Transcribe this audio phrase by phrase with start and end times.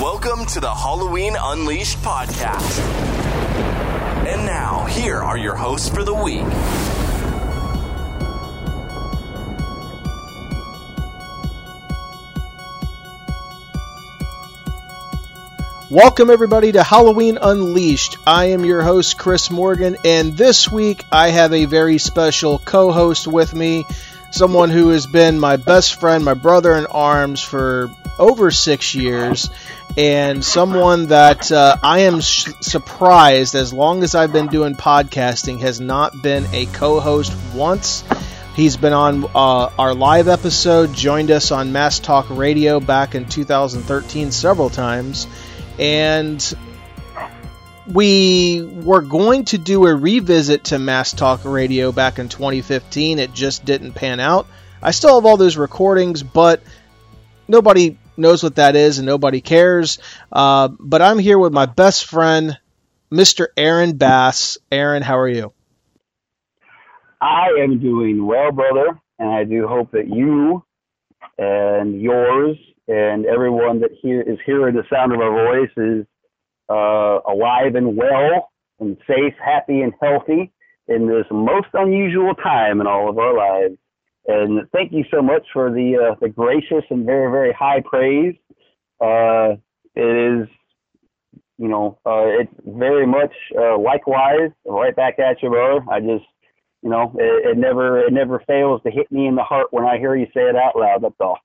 [0.00, 2.78] Welcome to the Halloween Unleashed podcast.
[4.28, 6.46] And now, here are your hosts for the week.
[15.90, 18.18] Welcome, everybody, to Halloween Unleashed.
[18.24, 22.92] I am your host, Chris Morgan, and this week I have a very special co
[22.92, 23.84] host with me,
[24.30, 29.48] someone who has been my best friend, my brother in arms for over six years,
[29.98, 35.60] and someone that uh, I am sh- surprised, as long as I've been doing podcasting,
[35.60, 38.04] has not been a co host once.
[38.54, 43.26] He's been on uh, our live episode, joined us on Mass Talk Radio back in
[43.26, 45.26] 2013 several times
[45.78, 46.54] and
[47.86, 53.18] we were going to do a revisit to Mass Talk Radio back in 2015.
[53.18, 54.46] It just didn't pan out.
[54.82, 56.62] I still have all those recordings, but
[57.46, 59.98] nobody knows what that is and nobody cares.
[60.32, 62.58] Uh, but I'm here with my best friend,
[63.10, 63.46] Mr.
[63.56, 64.58] Aaron Bass.
[64.70, 65.52] Aaron, how are you?
[67.20, 70.64] I am doing well, brother, and I do hope that you
[71.36, 76.06] and yours and everyone that here is hearing the sound of our voice is
[76.70, 80.52] uh, alive and well and safe, happy, and healthy
[80.86, 83.76] in this most unusual time in all of our lives.
[84.28, 88.34] And thank you so much for the uh, the gracious and very very high praise.
[89.00, 89.56] Uh,
[89.94, 90.48] it is,
[91.56, 95.82] you know, uh, it's very much uh, likewise right back at you, brother.
[95.90, 96.26] I just,
[96.82, 99.84] you know, it, it never it never fails to hit me in the heart when
[99.84, 101.02] I hear you say it out loud.
[101.02, 101.38] That's all.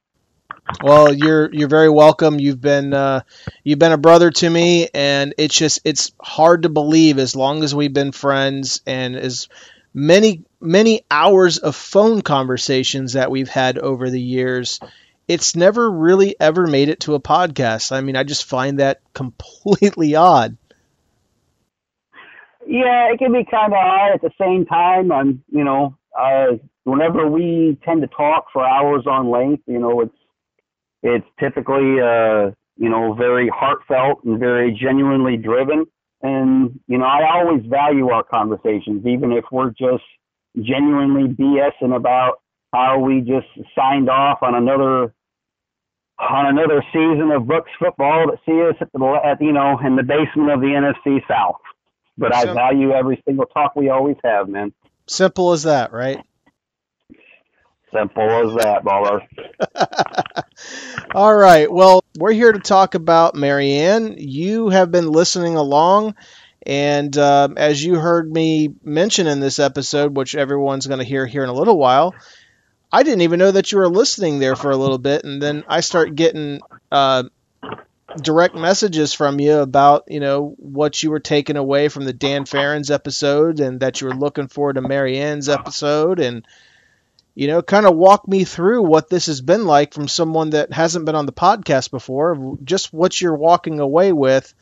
[0.81, 2.39] Well, you're you're very welcome.
[2.39, 3.21] You've been uh,
[3.63, 7.63] you've been a brother to me, and it's just it's hard to believe as long
[7.63, 9.47] as we've been friends and as
[9.93, 14.79] many many hours of phone conversations that we've had over the years.
[15.27, 17.91] It's never really ever made it to a podcast.
[17.91, 20.57] I mean, I just find that completely odd.
[22.65, 25.11] Yeah, it can be kind of odd at the same time.
[25.11, 30.01] I'm, you know, uh, whenever we tend to talk for hours on length, you know,
[30.01, 30.15] it's
[31.01, 35.85] it's typically, uh, you know, very heartfelt and very genuinely driven.
[36.23, 40.03] And, you know, I always value our conversations, even if we're just
[40.57, 42.39] genuinely BSing about
[42.71, 45.13] how we just signed off on another
[46.19, 49.95] on another season of Bucks football that see us at the at, you know in
[49.95, 51.59] the basement of the NFC South.
[52.17, 54.71] But I value every single talk we always have, man.
[55.07, 56.23] Simple as that, right?
[57.93, 59.27] Simple as that, baller.
[61.15, 61.71] All right.
[61.71, 64.15] Well, we're here to talk about Marianne.
[64.17, 66.15] You have been listening along,
[66.65, 71.27] and uh, as you heard me mention in this episode, which everyone's going to hear
[71.27, 72.15] here in a little while,
[72.91, 75.63] I didn't even know that you were listening there for a little bit, and then
[75.67, 76.61] I start getting
[76.91, 77.23] uh,
[78.21, 82.45] direct messages from you about you know what you were taking away from the Dan
[82.45, 86.43] Farrands' episode, and that you were looking forward to Marianne's episode, and
[87.35, 90.71] you know, kind of walk me through what this has been like from someone that
[90.71, 94.53] hasn't been on the podcast before, just what you're walking away with,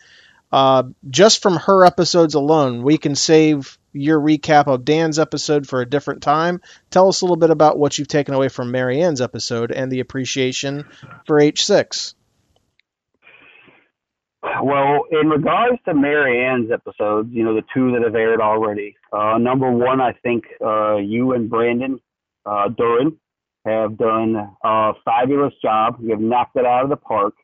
[0.52, 2.84] uh, just from her episodes alone.
[2.84, 6.62] We can save your recap of Dan's episode for a different time.
[6.90, 10.00] Tell us a little bit about what you've taken away from Marianne's episode and the
[10.00, 10.86] appreciation
[11.26, 12.14] for H6.
[14.64, 19.38] Well, in regards to Marianne's episodes, you know, the two that have aired already, uh,
[19.38, 22.00] number one, I think uh, you and Brandon
[22.46, 23.18] uh, Duran
[23.66, 25.98] have done a fabulous job.
[26.02, 27.36] You have knocked it out of the park.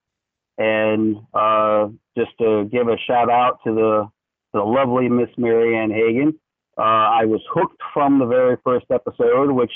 [0.57, 4.09] And uh, just to give a shout out to the,
[4.53, 6.39] the lovely Miss Marianne Hagan,
[6.77, 9.71] uh, I was hooked from the very first episode, which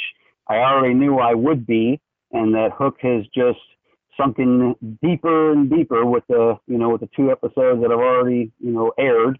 [0.47, 1.99] I already knew I would be,
[2.31, 3.59] and that hook has just
[4.17, 8.51] sunken deeper and deeper with the you know with the two episodes that have already
[8.59, 9.39] you know aired,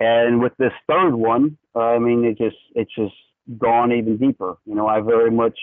[0.00, 3.14] and with this third one, I mean it just it's just
[3.56, 4.58] gone even deeper.
[4.66, 5.58] You know, I very much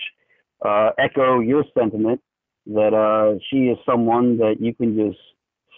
[0.64, 2.20] uh, echo your sentiment
[2.66, 5.18] that uh, she is someone that you can just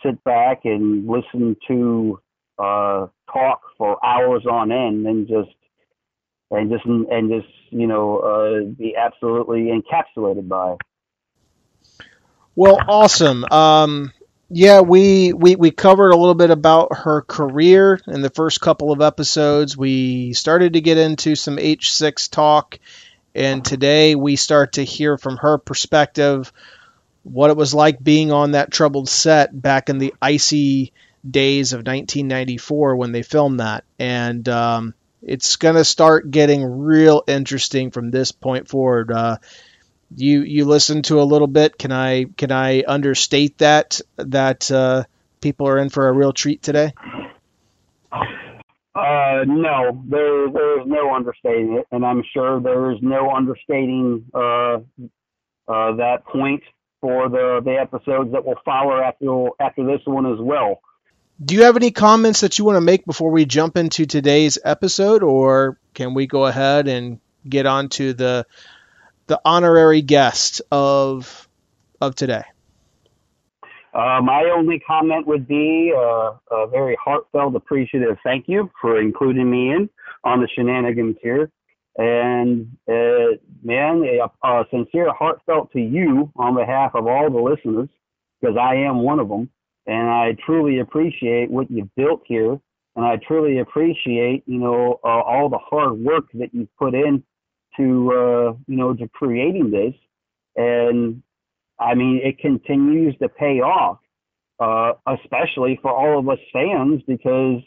[0.02, 2.20] sit back and listen to
[2.58, 5.54] uh, talk for hours on end and just
[6.50, 10.76] and just and just you know uh, be absolutely encapsulated by.
[12.56, 13.44] Well, awesome.
[13.50, 14.12] Um,
[14.50, 18.92] yeah, we, we we covered a little bit about her career in the first couple
[18.92, 19.76] of episodes.
[19.76, 22.78] We started to get into some H6 talk,
[23.34, 26.50] and today we start to hear from her perspective
[27.24, 30.92] what it was like being on that troubled set back in the icy
[31.28, 33.84] days of 1994 when they filmed that.
[33.98, 39.10] And um, it's going to start getting real interesting from this point forward.
[39.10, 39.36] Uh,
[40.14, 41.78] you you listen to a little bit.
[41.78, 45.04] Can I can I understate that that uh,
[45.40, 46.92] people are in for a real treat today?
[48.98, 54.24] Uh, no, there there is no understating it, and I'm sure there is no understating
[54.34, 54.78] uh,
[55.68, 56.62] uh, that point
[57.00, 60.80] for the the episodes that will follow after after this one as well.
[61.44, 64.58] Do you have any comments that you want to make before we jump into today's
[64.64, 68.46] episode, or can we go ahead and get on to the
[69.28, 71.48] the honorary guest of
[72.00, 72.42] of today?
[73.94, 79.50] Uh, my only comment would be uh, a very heartfelt, appreciative thank you for including
[79.50, 79.88] me in
[80.24, 81.50] on the shenanigans here.
[81.96, 87.88] And uh, man, a, a, sincere heartfelt to you on behalf of all the listeners,
[88.40, 89.50] because I am one of them,
[89.86, 92.60] and I truly appreciate what you've built here,
[92.94, 97.24] and I truly appreciate you know uh, all the hard work that you've put in
[97.78, 99.94] to uh, you know to creating this,
[100.56, 101.22] and
[101.78, 103.98] I mean, it continues to pay off,
[104.58, 107.62] uh, especially for all of us fans, because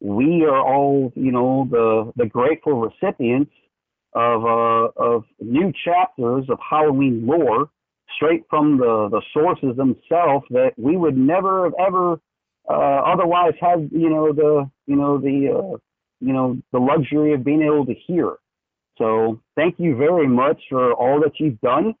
[0.00, 3.52] we are all, you know, the the grateful recipients
[4.14, 7.70] of uh, of new chapters of Halloween lore,
[8.16, 12.20] straight from the the sources themselves that we would never have ever
[12.68, 15.76] uh, otherwise had you know, the you know the uh,
[16.20, 18.36] you know the luxury of being able to hear.
[19.02, 21.94] So thank you very much for all that you've done,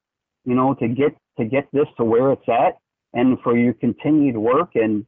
[0.44, 2.78] you know, to get to get this to where it's at
[3.12, 4.76] and for your continued work.
[4.76, 5.04] And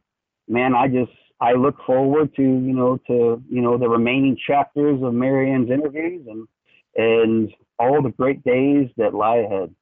[0.49, 5.01] man, I just, I look forward to, you know, to, you know, the remaining chapters
[5.01, 6.47] of Marianne's interviews and,
[6.97, 9.73] and all the great days that lie ahead.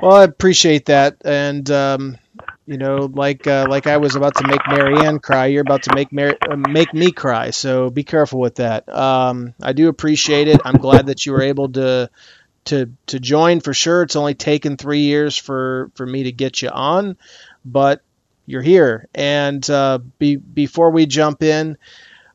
[0.00, 1.16] Well, I appreciate that.
[1.26, 2.16] And, um,
[2.66, 5.94] you know, like uh, like I was about to make Marianne cry, you're about to
[5.94, 7.50] make Mary, uh, make me cry.
[7.50, 8.88] So be careful with that.
[8.88, 10.60] Um, I do appreciate it.
[10.64, 12.10] I'm glad that you were able to
[12.66, 14.02] to to join for sure.
[14.02, 17.16] It's only taken three years for for me to get you on,
[17.64, 18.02] but
[18.46, 19.08] you're here.
[19.14, 21.78] And uh, be, before we jump in,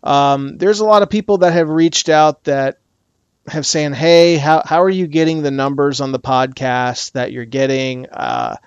[0.04, 2.80] um, there's a lot of people that have reached out that
[3.48, 7.46] have saying, "Hey, how how are you getting the numbers on the podcast that you're
[7.46, 8.58] getting?" Uh,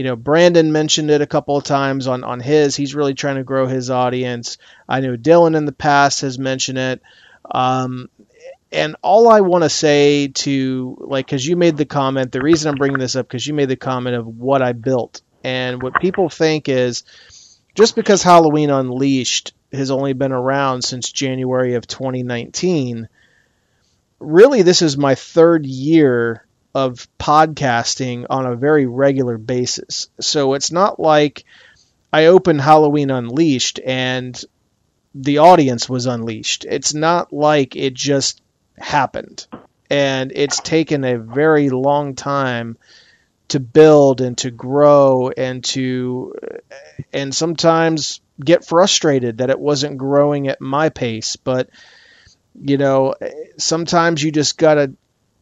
[0.00, 2.74] you know, Brandon mentioned it a couple of times on on his.
[2.74, 4.56] He's really trying to grow his audience.
[4.88, 7.02] I know Dylan in the past has mentioned it.
[7.50, 8.08] Um,
[8.72, 12.70] and all I want to say to like because you made the comment the reason
[12.70, 16.00] I'm bringing this up because you made the comment of what I built and what
[16.00, 17.04] people think is
[17.74, 23.06] just because Halloween Unleashed has only been around since January of 2019
[24.18, 30.70] really this is my third year of podcasting on a very regular basis so it's
[30.70, 31.44] not like
[32.12, 34.42] I opened Halloween Unleashed and
[35.14, 36.64] the audience was unleashed.
[36.68, 38.40] It's not like it just
[38.78, 39.46] happened.
[39.88, 42.78] And it's taken a very long time
[43.48, 46.34] to build and to grow and to
[47.12, 51.68] and sometimes get frustrated that it wasn't growing at my pace but
[52.62, 53.12] you know
[53.58, 54.92] sometimes you just got to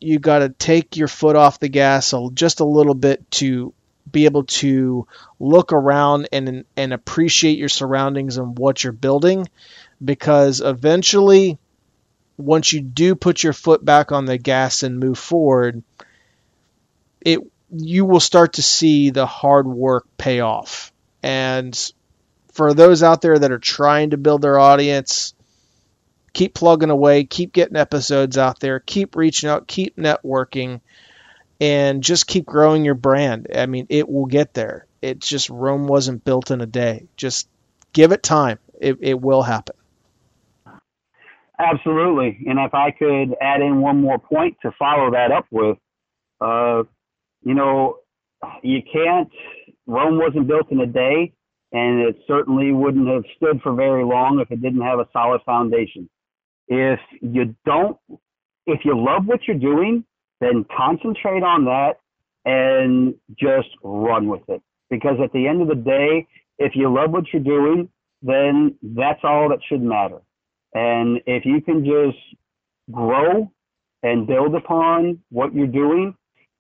[0.00, 3.72] you got to take your foot off the gas just a little bit to
[4.10, 5.06] be able to
[5.38, 9.46] look around and and appreciate your surroundings and what you're building
[10.02, 11.58] because eventually
[12.36, 15.82] once you do put your foot back on the gas and move forward,
[17.20, 17.40] it
[17.70, 20.92] you will start to see the hard work pay off.
[21.22, 21.76] And
[22.52, 25.34] for those out there that are trying to build their audience,
[26.32, 30.80] keep plugging away, keep getting episodes out there, keep reaching out, keep networking,
[31.60, 33.48] and just keep growing your brand.
[33.54, 34.86] I mean, it will get there.
[35.02, 37.06] It's just Rome wasn't built in a day.
[37.16, 37.48] Just
[37.92, 38.58] give it time.
[38.80, 39.74] It, it will happen.
[41.58, 42.38] Absolutely.
[42.46, 45.76] And if I could add in one more point to follow that up with,
[46.40, 46.84] uh,
[47.42, 47.96] you know,
[48.62, 49.28] you can't,
[49.86, 51.32] Rome wasn't built in a day,
[51.72, 55.40] and it certainly wouldn't have stood for very long if it didn't have a solid
[55.44, 56.08] foundation.
[56.68, 57.96] If you don't,
[58.66, 60.04] if you love what you're doing,
[60.40, 61.94] then concentrate on that
[62.44, 64.62] and just run with it.
[64.90, 66.26] Because at the end of the day,
[66.58, 67.88] if you love what you're doing,
[68.22, 70.20] then that's all that should matter.
[70.74, 72.18] And if you can just
[72.90, 73.50] grow
[74.02, 76.14] and build upon what you're doing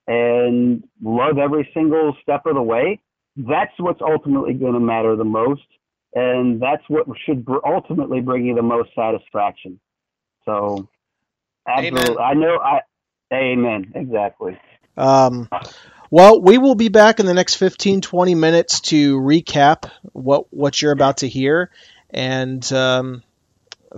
[0.06, 3.00] and love every single step of the way,
[3.36, 5.62] that's what's ultimately going to matter the most.
[6.14, 9.78] And that's what should ultimately bring you the most satisfaction.
[10.48, 10.88] So,
[11.68, 12.14] absolutely.
[12.14, 12.16] Amen.
[12.18, 12.56] I know.
[12.58, 12.80] I,
[13.32, 13.92] amen.
[13.94, 14.58] Exactly.
[14.96, 15.48] Um,
[16.10, 20.80] well, we will be back in the next 15, 20 minutes to recap what, what
[20.80, 21.70] you're about to hear.
[22.10, 23.22] And, um,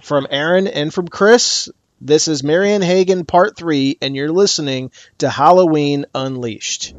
[0.03, 1.69] from Aaron and from Chris.
[2.01, 6.95] This is Marianne Hagan Part 3, and you're listening to Halloween Unleashed.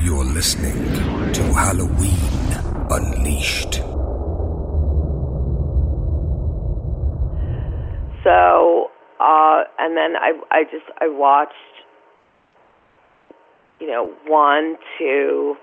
[0.00, 2.18] You're listening to Halloween
[2.90, 3.93] Unleashed.
[8.24, 8.90] So,
[9.20, 11.52] uh, and then I, I just, I watched,
[13.80, 15.56] you know, one, two,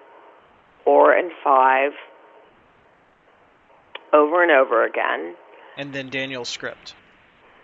[0.85, 1.91] four, and five
[4.13, 5.35] over and over again.
[5.77, 6.93] And then Daniel's script.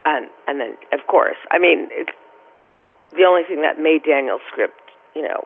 [0.06, 2.12] And, and then, of course, I mean, it's
[3.12, 4.82] the only thing that made Daniel's script,
[5.16, 5.44] you know,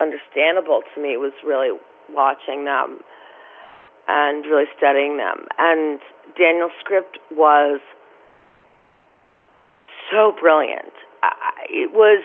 [0.00, 1.76] understandable to me was really
[2.10, 3.00] watching them
[4.06, 5.46] and really studying them.
[5.58, 6.00] And
[6.36, 7.80] Daniel's script was
[10.12, 10.92] so brilliant.
[11.22, 12.22] I, it was.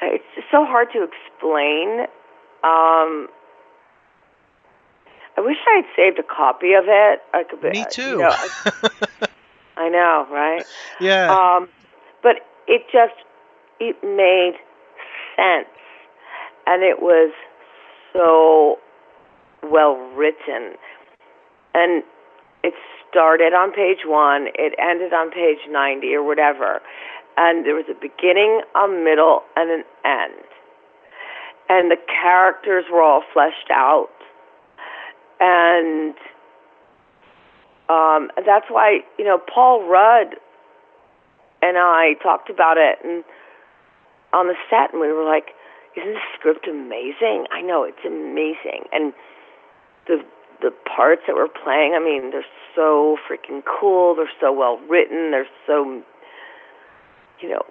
[0.00, 2.06] It's just so hard to explain.
[2.62, 3.28] Um,
[5.36, 7.20] I wish I had saved a copy of it.
[7.34, 7.62] I could.
[7.62, 8.10] Me too.
[8.10, 9.28] You know, I,
[9.76, 10.64] I know, right?
[11.00, 11.30] Yeah.
[11.30, 11.68] Um,
[12.22, 12.36] but
[12.66, 13.14] it just
[13.80, 14.54] it made
[15.36, 15.68] sense,
[16.66, 17.32] and it was
[18.12, 18.78] so
[19.62, 20.74] well written,
[21.74, 22.02] and
[22.62, 22.74] it
[23.10, 26.80] started on page one, it ended on page ninety or whatever,
[27.36, 30.44] and there was a beginning, a middle, and an end,
[31.68, 34.10] and the characters were all fleshed out,
[35.40, 36.14] and
[37.88, 40.36] um, that's why you know Paul Rudd
[41.62, 43.24] and I talked about it and
[44.32, 45.54] on the set, and we were like,
[45.96, 49.12] "Isn't the script amazing?" I know it's amazing, and
[50.06, 50.24] the
[50.60, 51.94] the parts that we're playing.
[51.94, 54.14] I mean, they're so freaking cool.
[54.14, 55.30] They're so well written.
[55.30, 56.02] They're so,
[57.40, 57.62] you know,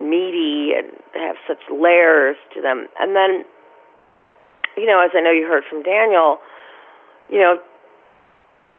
[0.00, 2.86] meaty and have such layers to them.
[3.00, 3.44] And then,
[4.76, 6.38] you know, as I know you heard from Daniel,
[7.28, 7.58] you know,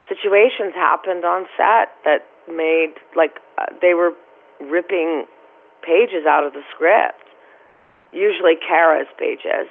[0.07, 4.13] situations happened on set that made like uh, they were
[4.61, 5.25] ripping
[5.81, 7.25] pages out of the script,
[8.11, 9.67] usually Kara's pages,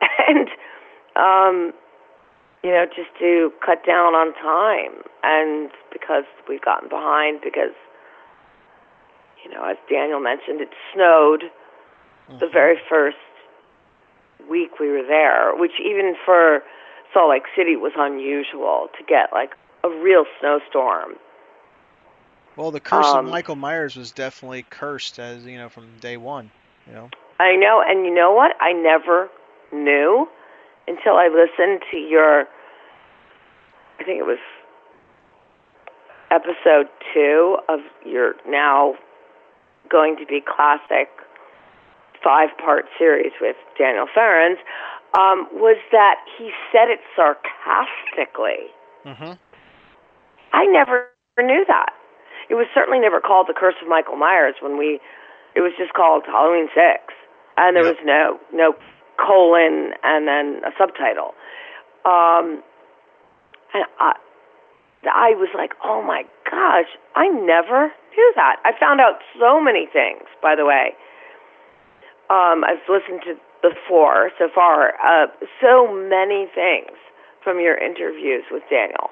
[0.28, 0.48] and
[1.18, 1.72] um,
[2.62, 7.74] you know, just to cut down on time, and because we've gotten behind because
[9.44, 12.38] you know, as Daniel mentioned, it snowed mm-hmm.
[12.38, 13.16] the very first
[14.48, 16.62] week we were there, which even for
[17.12, 19.52] Salt Lake City was unusual to get like
[19.84, 21.16] a real snowstorm
[22.58, 26.16] well, the curse um, of Michael Myers was definitely cursed, as you know, from day
[26.16, 26.50] one.
[26.88, 27.10] You know.
[27.38, 28.56] I know, and you know what?
[28.60, 29.30] I never
[29.72, 30.28] knew
[30.88, 32.46] until I listened to your.
[34.00, 34.38] I think it was
[36.30, 38.94] episode two of your now
[39.90, 41.08] going to be classic
[42.22, 44.60] five part series with Daniel Farrands,
[45.14, 48.68] um, was that he said it sarcastically.
[49.04, 49.32] Mm-hmm.
[50.52, 51.92] I never knew that
[52.48, 55.00] it was certainly never called The Curse of Michael Myers when we.
[55.54, 57.12] It was just called Halloween Six,
[57.56, 58.74] and there was no no
[59.18, 61.34] colon and then a subtitle.
[62.04, 62.62] Um,
[63.74, 64.14] and I,
[65.04, 68.56] I was like, oh my gosh, I never knew that.
[68.64, 70.94] I found out so many things, by the way.
[72.30, 73.34] Um, I've listened to
[73.88, 75.26] four so far, uh,
[75.60, 76.96] so many things
[77.42, 79.10] from your interviews with Daniel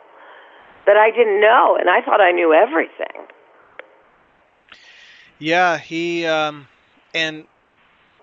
[0.86, 3.26] that I didn't know, and I thought I knew everything.
[5.38, 6.68] Yeah, he um,
[7.12, 7.46] and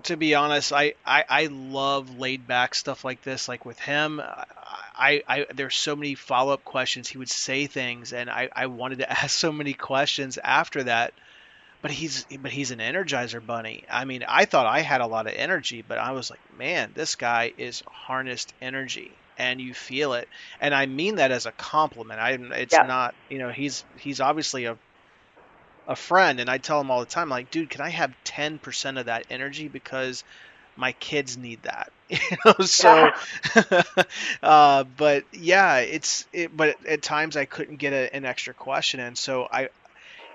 [0.04, 3.48] to be honest, I, I, I love laid back stuff like this.
[3.48, 7.08] Like with him, I, I there's so many follow up questions.
[7.08, 11.14] He would say things, and I, I wanted to ask so many questions after that.
[11.82, 13.84] But he's but he's an energizer bunny.
[13.90, 16.92] I mean, I thought I had a lot of energy, but I was like, man,
[16.96, 20.30] this guy is harnessed energy and you feel it.
[20.62, 22.22] And I mean that as a compliment.
[22.22, 22.84] I it's yeah.
[22.84, 24.78] not, you know, he's he's obviously a
[25.88, 28.98] a friend and I tell him all the time like, dude, can I have 10%
[28.98, 30.24] of that energy because
[30.76, 31.92] my kids need that.
[32.10, 33.12] you know, so
[34.44, 39.00] uh, but yeah, it's it, but at times I couldn't get a, an extra question
[39.00, 39.70] and so I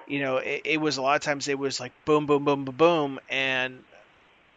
[0.06, 2.64] you know, it, it was a lot of times it was like boom boom boom
[2.64, 3.84] boom boom and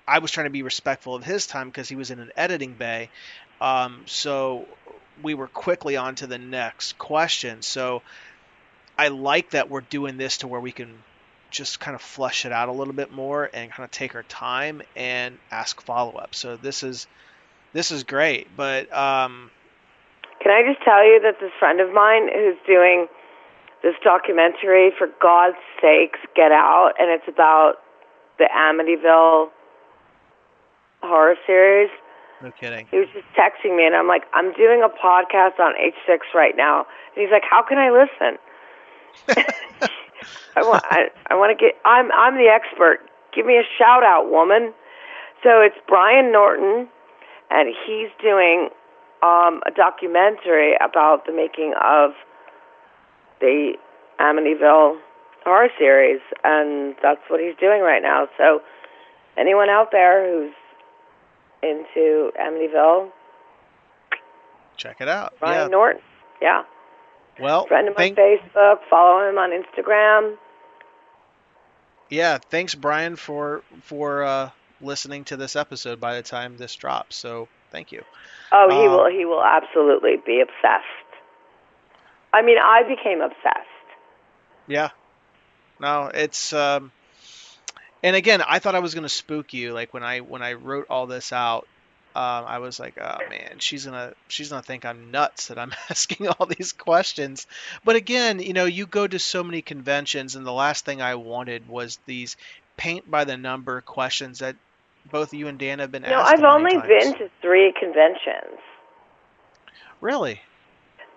[0.07, 2.75] I was trying to be respectful of his time because he was in an editing
[2.75, 3.09] bay
[3.61, 4.65] um, so
[5.21, 7.61] we were quickly on to the next question.
[7.61, 8.03] So
[9.01, 10.93] I like that we're doing this to where we can
[11.49, 14.21] just kind of flush it out a little bit more and kind of take our
[14.21, 16.35] time and ask follow up.
[16.35, 17.07] So this is
[17.73, 18.55] this is great.
[18.55, 19.49] But um,
[20.39, 23.07] can I just tell you that this friend of mine who's doing
[23.81, 27.77] this documentary for God's sakes, get out, and it's about
[28.37, 29.49] the Amityville
[31.01, 31.89] horror series.
[32.43, 32.85] No kidding.
[32.91, 36.55] He was just texting me, and I'm like, I'm doing a podcast on H6 right
[36.55, 36.85] now.
[37.15, 38.37] And he's like, How can I listen?
[40.55, 41.75] I want, I, I want to get.
[41.85, 42.99] I'm, I'm the expert.
[43.33, 44.73] Give me a shout out, woman.
[45.43, 46.87] So it's Brian Norton,
[47.49, 48.69] and he's doing
[49.23, 52.11] um, a documentary about the making of
[53.39, 53.73] the
[54.19, 54.99] Amityville
[55.43, 58.27] horror series, and that's what he's doing right now.
[58.37, 58.61] So
[59.37, 60.53] anyone out there who's
[61.63, 63.11] into Amityville,
[64.77, 65.35] Check it out.
[65.39, 65.67] Brian yeah.
[65.67, 66.01] Norton,
[66.41, 66.63] yeah,
[67.41, 70.37] Well, friend of my thank, Facebook, follow him on Instagram.
[72.09, 74.49] yeah, thanks Brian for for uh,
[74.81, 77.15] listening to this episode by the time this drops.
[77.15, 78.03] So thank you.
[78.51, 79.09] Oh, he Uh, will.
[79.09, 80.85] He will absolutely be obsessed.
[82.33, 83.67] I mean, I became obsessed.
[84.67, 84.89] Yeah.
[85.79, 86.91] No, it's um
[88.03, 90.53] and again, I thought I was going to spook you like when I when I
[90.53, 91.67] wrote all this out.
[92.13, 95.71] Um, I was like, oh man, she's gonna she's gonna think I'm nuts that I'm
[95.89, 97.47] asking all these questions.
[97.85, 101.15] But again, you know, you go to so many conventions, and the last thing I
[101.15, 102.35] wanted was these
[102.77, 104.55] paint by the number questions that
[105.09, 106.17] both you and Dan have been asking.
[106.17, 106.23] No.
[106.23, 106.87] I've only times.
[106.87, 108.59] been to three conventions,
[110.01, 110.41] Really?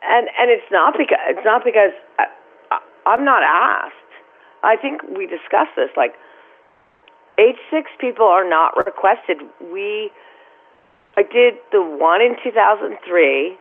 [0.02, 2.26] and and it's not because it's not because I,
[2.70, 3.94] I, I'm not asked.
[4.62, 5.90] I think we discussed this.
[5.96, 6.14] Like,
[7.38, 9.38] H six people are not requested.
[9.60, 10.10] We,
[11.16, 13.56] I did the one in 2003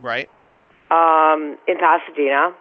[0.00, 0.28] Right.
[0.90, 2.54] um, in Pasadena.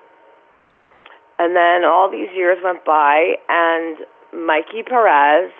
[1.40, 3.98] And then all these years went by, and
[4.34, 5.52] Mikey Perez,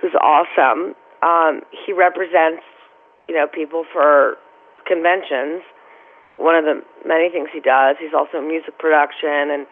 [0.00, 2.62] who's awesome, um, he represents,
[3.28, 4.36] you know, people for
[4.86, 5.62] conventions.
[6.36, 7.96] One of the many things he does.
[8.00, 9.66] He's also in music production, and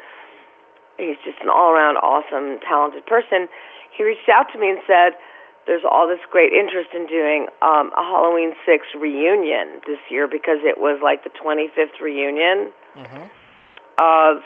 [0.97, 3.49] he's just an all-around awesome, talented person.
[3.91, 5.19] He reached out to me and said,
[5.67, 10.59] "There's all this great interest in doing um, a Halloween Six reunion this year because
[10.63, 13.31] it was like the 25th reunion Mhm.
[13.99, 14.43] of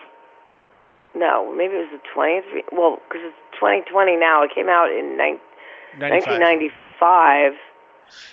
[1.15, 2.45] no, maybe it was the 20th.
[2.53, 4.43] Re- well, because it's 2020 now.
[4.43, 5.41] It came out in 95.
[5.99, 7.53] 1995.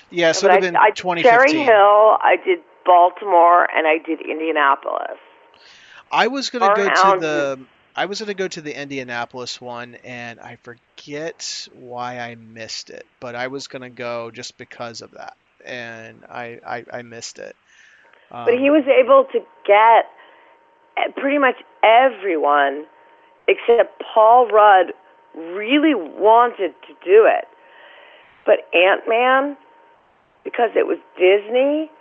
[0.10, 2.18] Yeah, so it would have I, been I did Cherry Hill.
[2.22, 5.18] I did Baltimore, and I did Indianapolis.
[6.12, 7.60] I was gonna go to the
[7.96, 13.06] I was gonna go to the Indianapolis one, and I forget why I missed it,
[13.20, 17.56] but I was gonna go just because of that, and I I, I missed it.
[18.32, 20.10] Um, But he was able to get
[20.98, 22.86] eh, pretty much everyone
[23.48, 24.94] except Paul Rudd
[25.36, 27.48] really wanted to do it.
[28.46, 29.58] But Ant Man,
[30.44, 31.92] because it was Disney,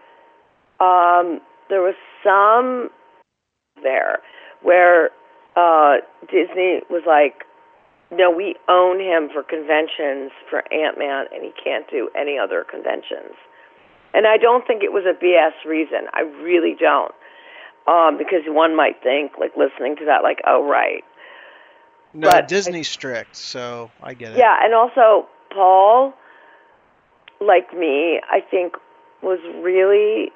[0.80, 2.90] um, there was some
[3.82, 4.20] there
[4.62, 5.10] where
[5.56, 5.96] uh,
[6.30, 7.44] Disney was like,
[8.10, 12.64] no, we own him for conventions for Ant Man, and he can't do any other
[12.68, 13.34] conventions.
[14.14, 16.06] And I don't think it was a BS reason.
[16.12, 17.14] I really don't.
[17.88, 21.02] Um, because one might think, like listening to that, like, oh right,
[22.14, 24.38] no but- Disney's strict, so I get it.
[24.38, 24.58] yeah.
[24.62, 26.12] And also Paul,
[27.40, 28.74] like me, I think
[29.22, 30.30] was really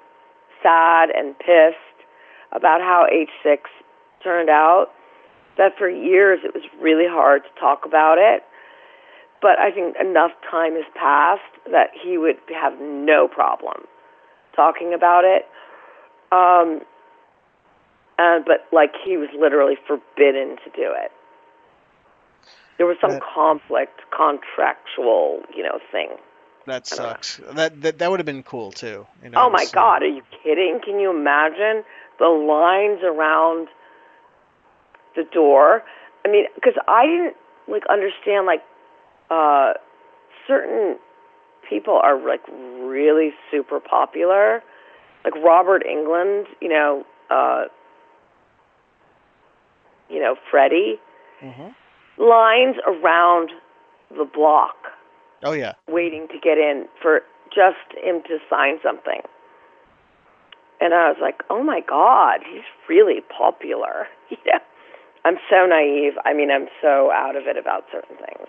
[0.63, 1.77] sad and pissed
[2.53, 3.71] about how H six
[4.25, 4.87] turned out.
[5.57, 8.43] That for years it was really hard to talk about it.
[9.43, 13.85] But I think enough time has passed that he would have no problem
[14.55, 15.47] talking about it.
[16.33, 16.81] Um,
[18.19, 21.13] and but like he was literally forbidden to do it.
[22.79, 26.11] There was some That- conflict, contractual, you know, thing.
[26.67, 26.97] That know.
[26.97, 27.37] sucks.
[27.53, 29.07] That that, that would have been cool too.
[29.23, 30.81] You know, Oh my see- God, are you kidding?
[30.81, 31.85] Can you imagine
[32.19, 33.69] the lines around
[35.17, 35.83] the door?
[36.25, 37.37] I mean, because I didn't
[37.69, 38.63] like understand like
[39.31, 39.73] uh,
[40.47, 40.99] certain
[41.69, 44.63] people are like really super popular,
[45.25, 47.65] like Robert Englund, you know, uh,
[50.09, 51.01] you know Freddie.
[51.43, 51.75] Mhm.
[52.19, 53.51] Lines around
[54.17, 54.77] the block
[55.43, 55.75] Oh yeah.
[55.87, 57.21] waiting to get in for
[57.55, 59.21] just him to sign something.
[60.81, 64.09] And I was like, "Oh my God, he's really popular."
[64.45, 64.59] Yeah,
[65.27, 66.13] I'm so naive.
[66.25, 68.49] I mean, I'm so out of it about certain things.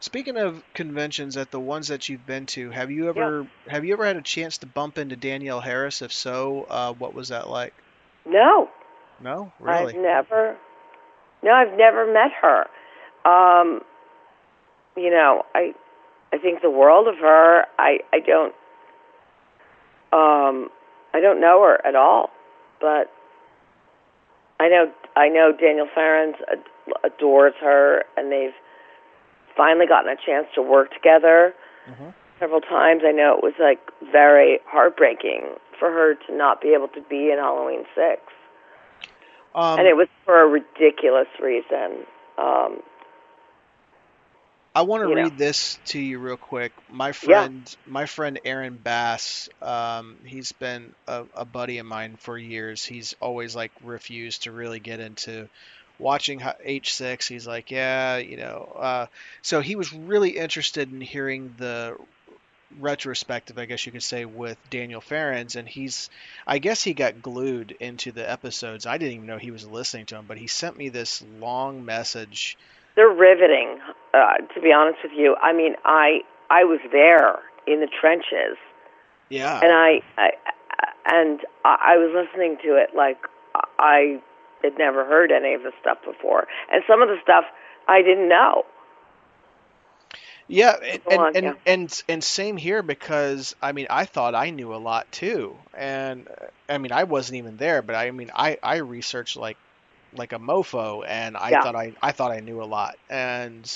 [0.00, 3.92] Speaking of conventions, at the ones that you've been to, have you ever have you
[3.92, 6.00] ever had a chance to bump into Danielle Harris?
[6.00, 7.74] If so, uh, what was that like?
[8.24, 8.70] No,
[9.20, 9.94] No, really.
[9.94, 10.56] I've never.
[11.42, 12.60] No, I've never met her.
[13.26, 13.82] Um,
[14.96, 15.74] you know, I,
[16.32, 17.66] I think the world of her.
[17.78, 18.54] I, I don't.
[20.10, 20.70] Um,
[21.12, 22.30] I don't know her at all,
[22.80, 23.10] but
[24.64, 26.64] I know I know Daniel Farrands ad-
[27.04, 28.54] adores her, and they've
[29.54, 31.54] finally gotten a chance to work together
[31.86, 32.14] Mhm.
[32.40, 33.02] several times.
[33.04, 37.30] I know it was like very heartbreaking for her to not be able to be
[37.30, 38.22] in Halloween Six
[39.54, 42.06] Um, and it was for a ridiculous reason.
[42.38, 42.82] Um,
[44.74, 45.22] I want to you know.
[45.22, 46.72] read this to you real quick.
[46.90, 52.36] My friend, my friend Aaron Bass, um, he's been a, a buddy of mine for
[52.36, 52.84] years.
[52.84, 55.48] He's always like refused to really get into
[55.98, 57.28] watching H6.
[57.28, 58.76] He's like, yeah, you know.
[58.76, 59.06] Uh,
[59.42, 61.96] so he was really interested in hearing the
[62.80, 66.10] retrospective, I guess you could say, with Daniel Farrands, and he's,
[66.46, 68.86] I guess he got glued into the episodes.
[68.86, 71.84] I didn't even know he was listening to them, but he sent me this long
[71.84, 72.58] message.
[72.96, 73.78] They're riveting,
[74.14, 75.36] uh, to be honest with you.
[75.42, 78.58] I mean, I I was there in the trenches,
[79.30, 79.62] Yeah.
[79.62, 80.30] and I, I
[81.06, 83.18] and I was listening to it like
[83.78, 84.20] I
[84.62, 87.44] had never heard any of the stuff before, and some of the stuff
[87.88, 88.64] I didn't know.
[90.48, 91.54] Yeah, and on, and, and, yeah.
[91.66, 96.28] and and same here because I mean I thought I knew a lot too, and
[96.28, 99.58] uh, I mean I wasn't even there, but I mean I I researched like
[100.12, 101.56] like a mofo, and I Yeah.
[101.56, 103.70] thought I I thought I knew a lot, and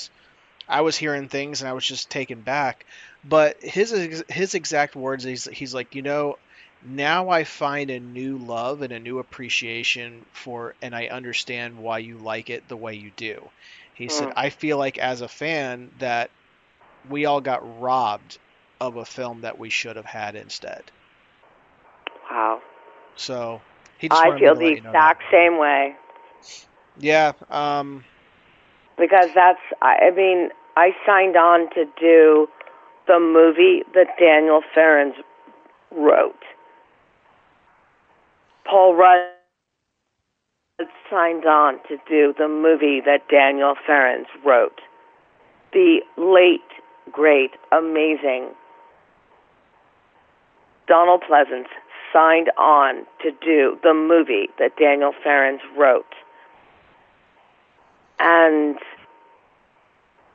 [0.69, 2.85] I was hearing things and I was just taken back.
[3.25, 6.37] But his his exact words he's he's like you know
[6.83, 11.99] now I find a new love and a new appreciation for, and I understand why
[11.99, 13.51] you like it the way you do.
[13.95, 14.35] He said Mm.
[14.37, 16.31] I feel like as a fan that
[17.05, 18.39] we all got robbed
[18.81, 20.93] of a film that we should have had instead.
[22.31, 22.61] Wow.
[23.17, 23.65] So
[23.99, 25.97] he just I feel the let you know exact same way
[26.97, 28.05] Yeah, um,
[28.99, 32.47] because that's I mean I signed on to do
[33.09, 35.17] the movie that Daniel Farrands
[35.91, 36.39] wrote.
[38.65, 39.27] Paul Rudd
[41.11, 44.81] signed on to do the movie that Daniel Farrands wrote.
[45.73, 46.61] The late,
[47.11, 48.51] great, amazing
[50.87, 51.67] Donald Pleasence
[52.13, 56.15] signed on to do the movie that Daniel Farrands wrote.
[58.21, 58.79] And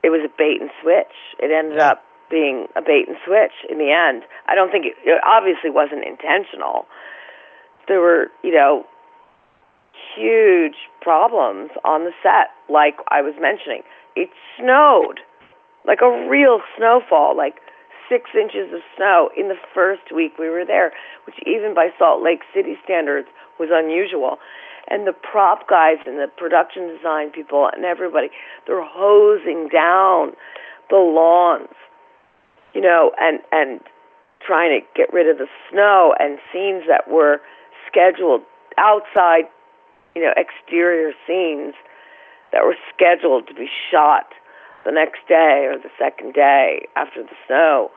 [0.04, 1.16] it was a bait and switch.
[1.40, 4.24] It ended up being a bait and switch in the end.
[4.46, 6.84] I don't think it, it obviously wasn't intentional.
[7.88, 8.84] There were, you know,
[10.14, 13.80] huge problems on the set, like I was mentioning.
[14.14, 14.28] It
[14.60, 15.20] snowed,
[15.86, 17.56] like a real snowfall, like
[18.08, 20.92] six inches of snow in the first week we were there,
[21.26, 24.38] which even by Salt Lake City standards was unusual.
[24.88, 28.28] And the prop guys and the production design people and everybody,
[28.66, 30.32] they're hosing down
[30.90, 31.74] the lawns,
[32.74, 33.80] you know, and and
[34.46, 37.40] trying to get rid of the snow and scenes that were
[37.88, 38.42] scheduled
[38.76, 39.44] outside,
[40.14, 41.74] you know, exterior scenes
[42.52, 44.26] that were scheduled to be shot
[44.84, 47.90] the next day or the second day after the snow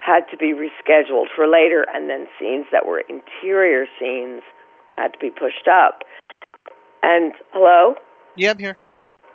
[0.00, 4.42] had to be rescheduled for later and then scenes that were interior scenes
[4.98, 6.02] had to be pushed up.
[7.02, 7.94] And hello?
[8.36, 8.76] yeah, I'm here.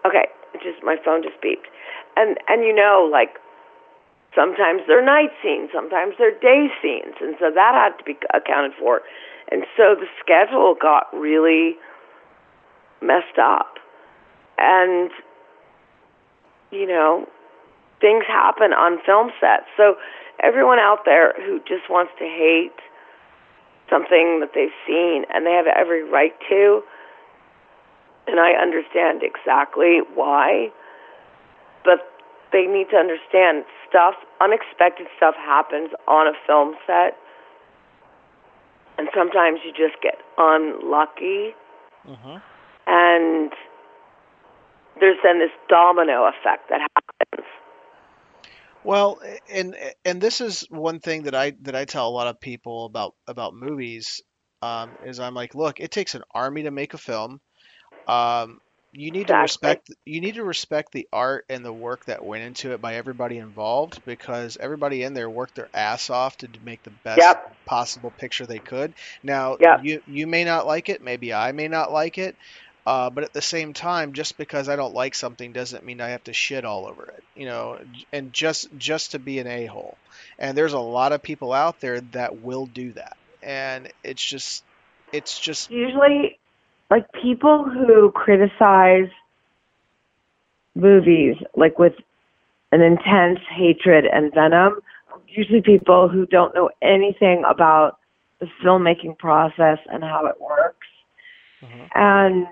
[0.05, 1.71] Okay, it just my phone just beeped.
[2.17, 3.39] And and you know, like
[4.35, 8.73] sometimes they're night scenes, sometimes they're day scenes, and so that had to be accounted
[8.77, 9.01] for.
[9.51, 11.75] And so the schedule got really
[13.01, 13.75] messed up.
[14.57, 15.11] And
[16.71, 17.27] you know,
[18.01, 19.67] things happen on film sets.
[19.77, 19.95] So
[20.41, 22.75] everyone out there who just wants to hate
[23.93, 26.81] something that they've seen and they have every right to
[28.27, 30.71] and I understand exactly why,
[31.83, 31.99] but
[32.51, 37.17] they need to understand stuff, unexpected stuff happens on a film set,
[38.97, 41.55] and sometimes you just get unlucky,
[42.05, 42.37] hmm
[42.85, 43.53] and
[44.99, 47.47] there's then this domino effect that happens.
[48.83, 52.39] Well, and and this is one thing that I that I tell a lot of
[52.41, 54.21] people about about movies
[54.61, 57.39] um, is I'm like, look, it takes an army to make a film.
[58.07, 58.59] Um,
[58.91, 62.43] you need to respect you need to respect the art and the work that went
[62.43, 66.83] into it by everybody involved because everybody in there worked their ass off to make
[66.83, 67.57] the best Yep.
[67.67, 68.95] possible picture they could.
[69.23, 69.77] Now, Yep.
[69.77, 72.37] you you may not like it, maybe I may not like it,
[72.85, 76.09] uh, but at the same time, just because I don't like something doesn't mean I
[76.09, 77.79] have to shit all over it, you know,
[78.11, 79.97] and just just to be an a hole.
[80.37, 84.63] And there's a lot of people out there that will do that, and it's just
[85.13, 86.37] it's just usually
[86.89, 89.09] like people who criticize
[90.75, 91.93] movies like with
[92.71, 94.79] an intense hatred and venom
[95.27, 97.97] usually people who don't know anything about
[98.39, 100.87] the filmmaking process and how it works
[101.61, 101.89] Mhm.
[101.95, 102.47] and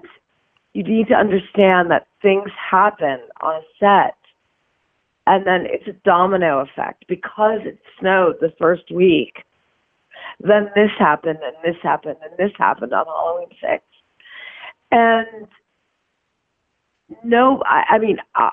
[0.74, 4.16] you need to understand that things happen on a set
[5.28, 9.44] and then it's a domino effect because it snowed the first week
[10.40, 13.84] then this happened and this happened and this happened on Halloween six.
[14.92, 15.48] And
[17.24, 18.50] no, I, I mean, uh,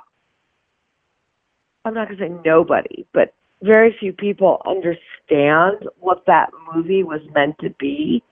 [1.84, 7.20] I'm not going to say nobody, but very few people understand what that movie was
[7.34, 8.22] meant to be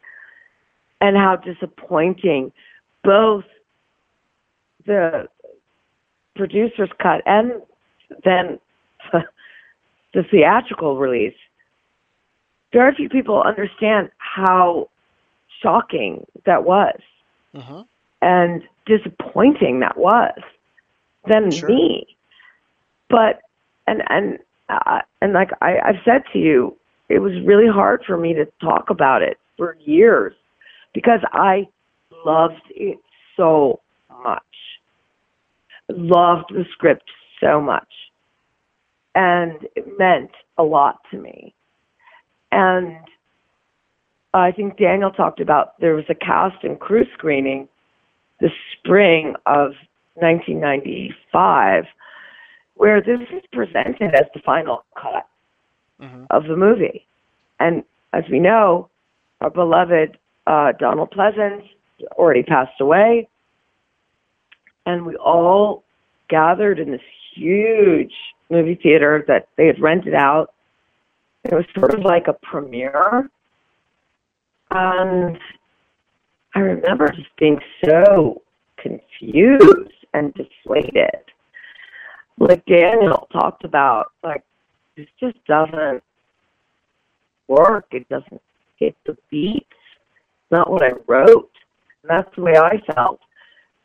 [1.00, 2.52] and how disappointing
[3.02, 3.44] both
[4.86, 5.28] the
[6.36, 7.52] producer's cut and
[8.24, 8.58] then
[9.12, 11.34] the theatrical release.
[12.72, 14.88] Very few people understand how
[15.62, 16.98] shocking that was
[17.54, 17.84] Uh-huh.
[18.20, 20.38] and disappointing that was
[21.26, 21.68] than Sure.
[21.68, 22.06] me.
[23.08, 23.40] But
[23.86, 26.76] and and uh, and like I, I've said to you,
[27.08, 30.34] it was really hard for me to talk about it for years
[30.92, 31.68] because I
[32.24, 32.98] loved it
[33.36, 33.80] so
[34.24, 34.42] much.
[35.88, 37.88] Loved the script so much.
[39.14, 41.54] And it meant a lot to me.
[42.52, 42.96] And
[44.34, 47.68] I think Daniel talked about there was a cast and crew screening
[48.40, 49.72] the spring of
[50.14, 51.84] 1995
[52.74, 55.26] where this is presented as the final cut
[56.00, 56.26] Mhm.
[56.30, 57.06] of the movie.
[57.58, 58.90] And as we know,
[59.40, 61.68] our beloved uh, Donald Pleasence
[62.12, 63.28] already passed away.
[64.86, 65.82] And we all
[66.28, 67.00] gathered in this
[67.34, 68.12] huge
[68.50, 70.54] movie theater that they had rented out.
[71.44, 73.28] It was sort of like a premiere.
[74.70, 75.38] And
[76.54, 78.42] I remember just being so
[78.78, 81.22] confused and deflated.
[82.38, 84.42] Like Daniel talked about, like,
[84.96, 86.02] this just doesn't
[87.48, 87.86] work.
[87.90, 88.40] It doesn't
[88.76, 89.66] hit the beats.
[89.68, 91.50] It's not what I wrote.
[92.02, 93.20] And that's the way I felt.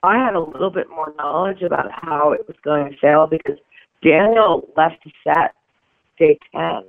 [0.04, 3.58] I had a little bit more knowledge about how it was going to fail because
[4.04, 5.54] Daniel left the set
[6.18, 6.84] day 10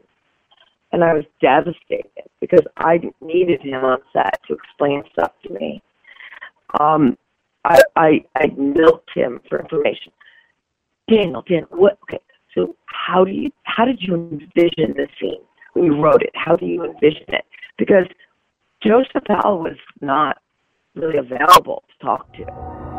[0.92, 5.82] and I was devastated because I needed him on set to explain stuff to me.
[6.80, 7.18] Um,
[7.64, 10.12] I, I I milked him for information.
[11.08, 11.98] Daniel, Daniel, what?
[12.04, 12.20] Okay,
[12.54, 15.40] so how do you how did you envision the scene
[15.74, 16.30] when you wrote it?
[16.34, 17.44] How do you envision it?
[17.78, 18.06] Because
[18.82, 20.38] Joe Chappelle was not
[20.94, 22.91] really available to talk to.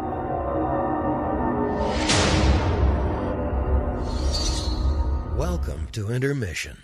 [5.35, 6.77] Welcome to Intermission.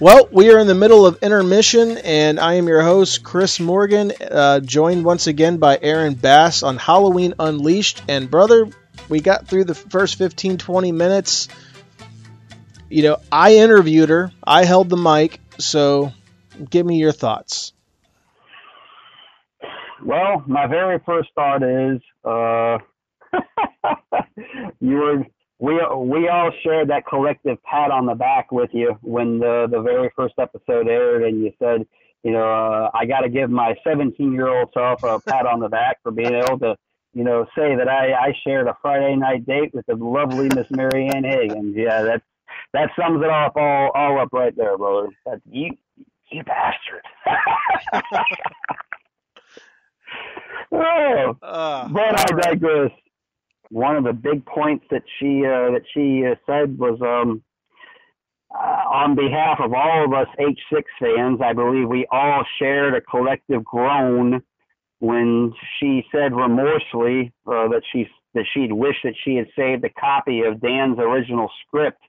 [0.00, 4.12] Well, we are in the middle of intermission, and I am your host, Chris Morgan,
[4.28, 8.02] uh, joined once again by Aaron Bass on Halloween Unleashed.
[8.08, 8.68] And, brother,
[9.08, 11.48] we got through the first 15, 20 minutes.
[12.88, 16.12] You know, I interviewed her, I held the mic, so
[16.68, 17.72] give me your thoughts.
[20.04, 22.78] Well, my very first thought is uh,
[24.80, 25.24] you were
[25.58, 29.80] we we all shared that collective pat on the back with you when the the
[29.82, 31.86] very first episode aired, and you said,
[32.22, 35.60] you know, uh, I got to give my 17 year old self a pat on
[35.60, 36.76] the back for being able to,
[37.12, 40.70] you know, say that I I shared a Friday night date with the lovely Miss
[40.70, 41.76] Mary Ann Higgins.
[41.76, 42.22] Yeah, that
[42.72, 45.08] that sums it up all all up right there, brother.
[45.26, 45.72] That, you
[46.30, 47.04] you bastard.
[50.72, 51.36] oh.
[51.42, 52.90] Uh, But I digress.
[53.70, 57.42] One of the big points that she uh, that she uh, said was um,
[58.52, 63.00] uh, on behalf of all of us H6 fans, I believe we all shared a
[63.00, 64.42] collective groan
[64.98, 69.90] when she said remorsefully uh, that she that she'd wished that she had saved a
[69.90, 72.02] copy of Dan's original script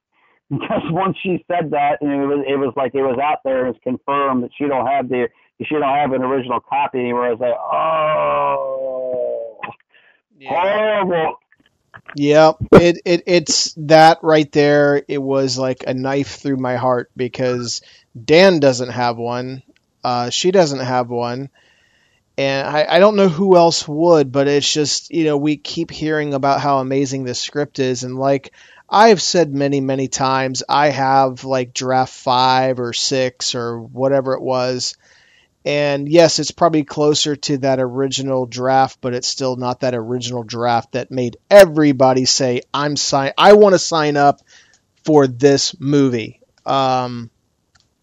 [0.52, 3.66] because once she said that, and it was it was like it was out there,
[3.66, 5.30] it was confirmed that she don't have the
[5.64, 7.26] she don't have an original copy anywhere.
[7.26, 9.60] I was like, oh,
[10.46, 11.40] horrible.
[12.16, 15.02] Yep, it, it it's that right there.
[15.08, 17.82] It was like a knife through my heart because
[18.26, 19.64] Dan doesn't have one,
[20.04, 21.50] uh, she doesn't have one,
[22.38, 24.32] and I, I don't know who else would.
[24.32, 28.18] But it's just you know we keep hearing about how amazing this script is, and
[28.18, 28.52] like
[28.92, 34.42] I've said many many times, I have like draft five or six or whatever it
[34.42, 34.98] was.
[35.64, 40.44] And yes, it's probably closer to that original draft, but it's still not that original
[40.44, 43.32] draft that made everybody say, "I'm sign.
[43.38, 44.42] I want to sign up
[45.06, 47.30] for this movie." Um,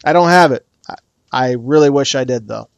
[0.04, 0.64] I don't have it.
[0.88, 0.94] I,
[1.32, 2.68] I really wish I did, though.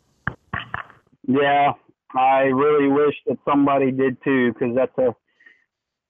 [1.29, 1.75] Yeah,
[2.17, 5.15] I really wish that somebody did too, because that's a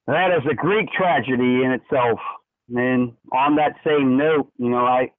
[0.07, 2.19] that is a Greek tragedy in itself.
[2.73, 5.11] And on that same note, you know, I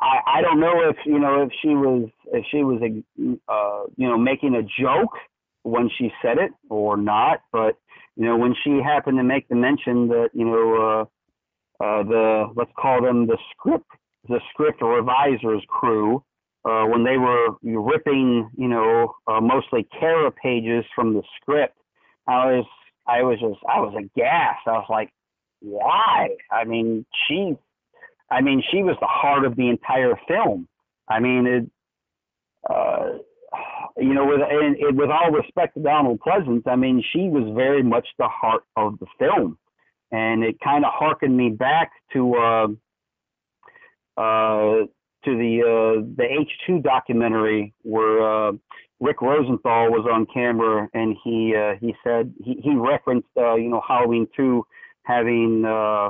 [0.00, 3.84] I I don't know if you know if she was if she was a, uh
[3.96, 5.14] you know making a joke
[5.62, 7.76] when she said it or not, but
[8.16, 11.08] you know when she happened to make the mention that you know
[11.80, 13.86] uh uh the let's call them the script
[14.28, 16.22] the script revisers crew
[16.64, 21.76] uh, when they were ripping, you know, uh, mostly Kara pages from the script.
[22.26, 22.66] I was,
[23.06, 24.66] I was just, I was aghast.
[24.66, 25.10] I was like,
[25.60, 26.28] why?
[26.50, 27.54] I mean, she,
[28.30, 30.68] I mean, she was the heart of the entire film.
[31.08, 31.70] I mean, it,
[32.68, 33.18] uh,
[33.96, 37.52] you know, with and, and with all respect to Donald Pleasence, I mean, she was
[37.54, 39.58] very much the heart of the film,
[40.10, 42.66] and it kind of harkened me back to uh,
[44.16, 44.86] uh,
[45.24, 48.52] to the uh, the H2 documentary where uh,
[49.04, 53.68] Rick Rosenthal was on camera and he uh, he said he, he referenced uh, you
[53.68, 54.66] know Halloween 2
[55.02, 56.08] having uh,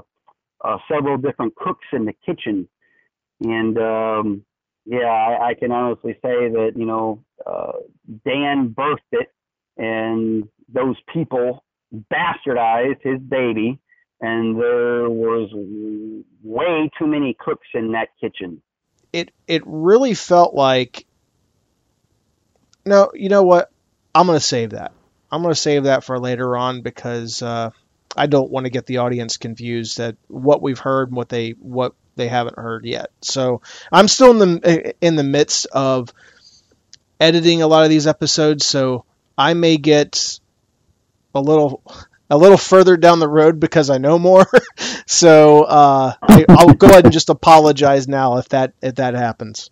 [0.65, 2.69] uh, several different cooks in the kitchen.
[3.43, 4.45] And um,
[4.87, 7.73] yeah I, I can honestly say that you know uh,
[8.25, 9.33] Dan birthed it
[9.77, 11.65] and those people
[12.13, 13.81] bastardized his baby
[14.21, 15.51] and there was
[16.45, 18.63] way too many cooks in that kitchen.
[19.13, 21.07] It it really felt like
[22.85, 23.71] no, you know what?
[24.15, 24.93] I'm going to save that.
[25.31, 27.71] I'm going to save that for later on because uh,
[28.17, 31.51] I don't want to get the audience confused at what we've heard and what they
[31.53, 33.11] what they haven't heard yet.
[33.23, 36.13] So I'm still in the in the midst of
[37.19, 39.05] editing a lot of these episodes, so
[39.37, 40.39] I may get
[41.35, 41.83] a little
[42.31, 44.47] a little further down the road because I know more.
[45.07, 49.71] so uh, I, will go ahead and just apologize now if that if that happens.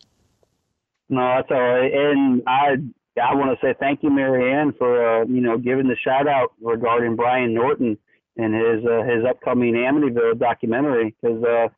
[1.09, 1.93] No, that's all right.
[1.93, 2.77] And I
[3.21, 6.53] I want to say thank you, Marianne, for uh, you know giving the shout out
[6.61, 7.99] regarding Brian Norton
[8.37, 11.69] and his uh, his upcoming Amityville documentary because uh,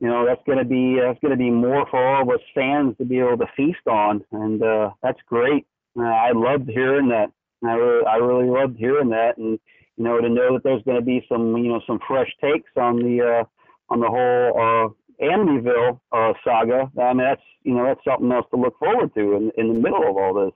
[0.00, 2.96] you know that's to be that's going to be more for all of us fans
[2.98, 5.66] to be able to feast on, and uh, that's great.
[5.98, 7.32] Uh, I loved hearing that.
[7.64, 9.58] I really, I really loved hearing that, and
[9.96, 12.98] you know, to know that there's to be some, you know, some fresh takes on
[12.98, 13.44] the uh,
[13.88, 14.88] on the whole uh,
[15.20, 16.90] Amityville uh, saga.
[17.00, 19.80] I mean, that's you know, that's something else to look forward to in, in the
[19.80, 20.54] middle of all this.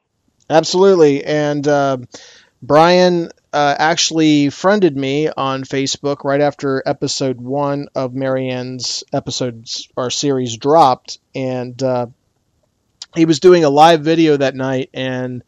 [0.49, 1.99] Absolutely, and uh,
[2.63, 10.11] Brian uh, actually friended me on Facebook right after episode one of Marianne's episodes or
[10.11, 12.07] series dropped, and uh,
[13.15, 15.43] he was doing a live video that night and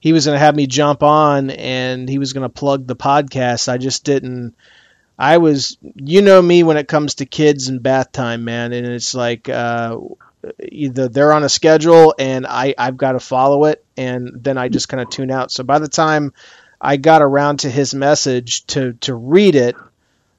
[0.00, 2.96] he was going to have me jump on and he was going to plug the
[2.96, 3.68] podcast.
[3.68, 4.54] I just didn't.
[5.18, 8.86] I was, you know me when it comes to kids and bath time, man, and
[8.86, 9.98] it's like uh,
[10.60, 14.68] either they're on a schedule and I I've got to follow it, and then I
[14.68, 15.50] just kind of tune out.
[15.50, 16.32] So by the time
[16.80, 19.74] I got around to his message to to read it,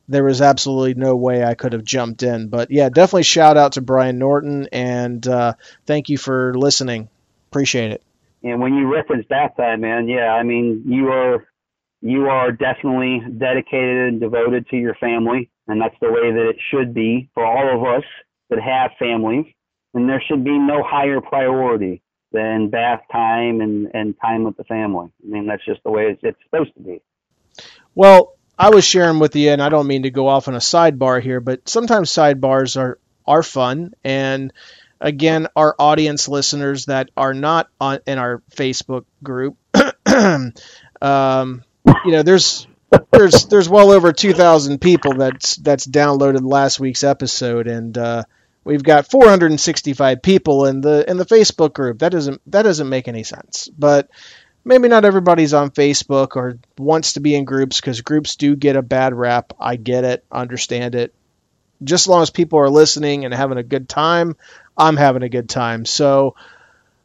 [0.08, 2.48] there was absolutely no way I could have jumped in.
[2.48, 5.54] But yeah, definitely shout out to Brian Norton and uh,
[5.86, 7.10] thank you for listening.
[7.52, 8.02] Appreciate it.
[8.44, 11.46] And when you reference bath time, man, yeah, I mean, you are
[12.02, 16.58] you are definitely dedicated and devoted to your family, and that's the way that it
[16.72, 18.06] should be for all of us
[18.50, 19.46] that have families.
[19.94, 24.64] And there should be no higher priority than bath time and, and time with the
[24.66, 25.12] family.
[25.24, 27.02] I mean, that's just the way it's, it's supposed to be.
[27.96, 30.60] Well, I was sharing with you, and I don't mean to go off on a
[30.60, 34.52] sidebar here, but sometimes sidebars are are fun, and
[35.00, 39.56] again, our audience listeners that are not on in our Facebook group,
[41.02, 41.64] um,
[42.06, 42.68] you know, there's
[43.12, 48.24] there's there's well over 2,000 people that's that's downloaded last week's episode, and uh,
[48.64, 52.00] we've got 465 people in the in the Facebook group.
[52.00, 54.10] That doesn't that doesn't make any sense, but.
[54.66, 58.76] Maybe not everybody's on Facebook or wants to be in groups because groups do get
[58.76, 59.54] a bad rap.
[59.58, 61.16] I get it, understand it.
[61.82, 64.36] Just as long as people are listening and having a good time,
[64.78, 65.86] I'm having a good time.
[65.86, 66.36] So,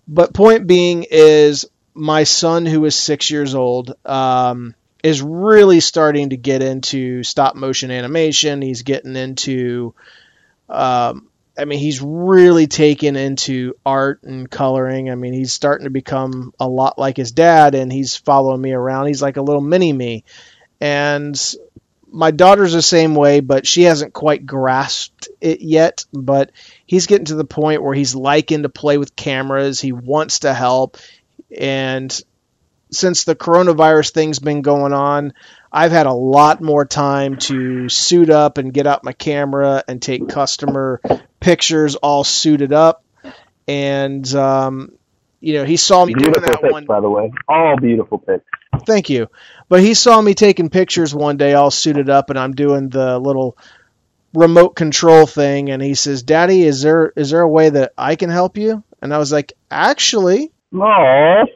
[0.08, 6.30] but point being is my son, who is six years old, um, is really starting
[6.30, 8.62] to get into stop motion animation.
[8.62, 9.94] He's getting into,
[10.68, 15.10] um, I mean, he's really taken into art and coloring.
[15.10, 18.72] I mean, he's starting to become a lot like his dad, and he's following me
[18.72, 19.06] around.
[19.06, 20.24] He's like a little mini me.
[20.80, 21.40] And
[22.10, 26.06] my daughter's the same way, but she hasn't quite grasped it yet.
[26.12, 26.50] But
[26.86, 29.80] he's getting to the point where he's liking to play with cameras.
[29.80, 30.96] He wants to help.
[31.56, 32.20] And
[32.90, 35.32] since the coronavirus thing's been going on,
[35.72, 40.00] I've had a lot more time to suit up and get out my camera and
[40.00, 41.00] take customer
[41.40, 43.04] pictures all suited up.
[43.66, 44.92] And, um,
[45.40, 46.84] you know, he saw me beautiful doing that pics, one.
[46.86, 48.44] By the way, all beautiful pics.
[48.86, 49.28] Thank you.
[49.68, 53.18] But he saw me taking pictures one day all suited up, and I'm doing the
[53.18, 53.56] little
[54.34, 58.16] remote control thing and he says, "Daddy, is there is there a way that I
[58.16, 61.46] can help you?" And I was like, "Actually, Aww.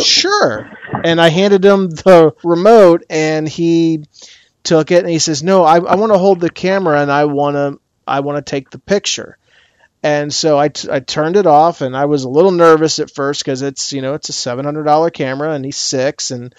[0.00, 0.70] sure."
[1.04, 4.04] And I handed him the remote and he
[4.64, 7.24] took it and he says, "No, I, I want to hold the camera and I
[7.26, 9.38] want to I want to take the picture."
[10.02, 13.10] And so I, t- I turned it off, and I was a little nervous at
[13.10, 16.54] first because it's you know it's a seven hundred dollar camera, and he's six, and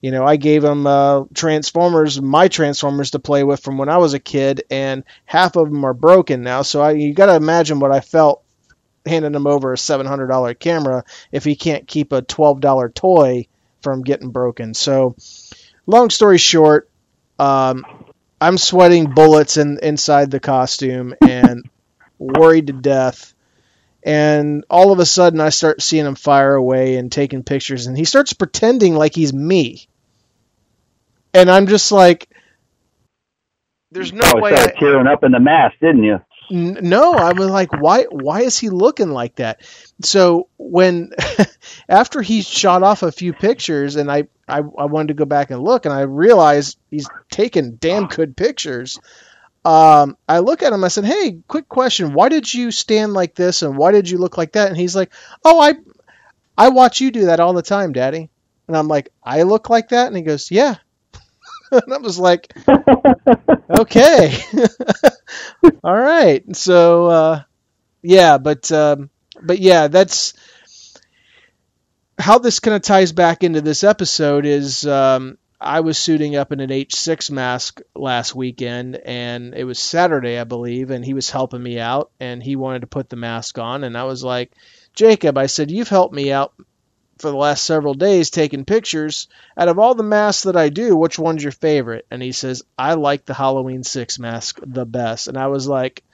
[0.00, 3.96] you know I gave him uh, Transformers, my Transformers to play with from when I
[3.96, 6.62] was a kid, and half of them are broken now.
[6.62, 8.41] So I, you got to imagine what I felt
[9.06, 12.88] handing him over a seven hundred dollar camera if he can't keep a twelve dollar
[12.88, 13.46] toy
[13.82, 14.74] from getting broken.
[14.74, 15.16] So,
[15.86, 16.88] long story short,
[17.38, 17.84] um,
[18.40, 21.68] I'm sweating bullets in, inside the costume and
[22.18, 23.34] worried to death.
[24.04, 27.96] And all of a sudden, I start seeing him fire away and taking pictures, and
[27.96, 29.86] he starts pretending like he's me.
[31.32, 32.28] And I'm just like,
[33.92, 34.54] there's no oh, way.
[34.54, 36.20] started I, tearing up in the mask, didn't you?
[36.52, 38.04] N- no, I was like, why?
[38.10, 39.62] Why is he looking like that?
[40.02, 41.10] So when
[41.88, 45.50] after he shot off a few pictures, and I, I I wanted to go back
[45.50, 49.00] and look, and I realized he's taking damn good pictures.
[49.64, 50.84] Um, I look at him.
[50.84, 52.14] I said, "Hey, quick question.
[52.14, 54.96] Why did you stand like this, and why did you look like that?" And he's
[54.96, 55.12] like,
[55.44, 55.74] "Oh, I
[56.58, 58.30] I watch you do that all the time, Daddy."
[58.68, 60.76] And I'm like, "I look like that?" And he goes, "Yeah."
[61.84, 62.52] and I was like,
[63.70, 64.38] okay,
[65.84, 66.44] all right.
[66.54, 67.42] So uh,
[68.02, 69.08] yeah, but um,
[69.40, 70.34] but yeah, that's
[72.18, 74.44] how this kind of ties back into this episode.
[74.44, 79.78] Is um, I was suiting up in an H6 mask last weekend, and it was
[79.78, 83.16] Saturday, I believe, and he was helping me out, and he wanted to put the
[83.16, 84.52] mask on, and I was like,
[84.94, 86.52] Jacob, I said, you've helped me out
[87.22, 89.28] for the last several days taking pictures.
[89.56, 92.06] Out of all the masks that I do, which one's your favorite?
[92.10, 95.28] And he says, I like the Halloween 6 mask the best.
[95.28, 96.04] And I was like,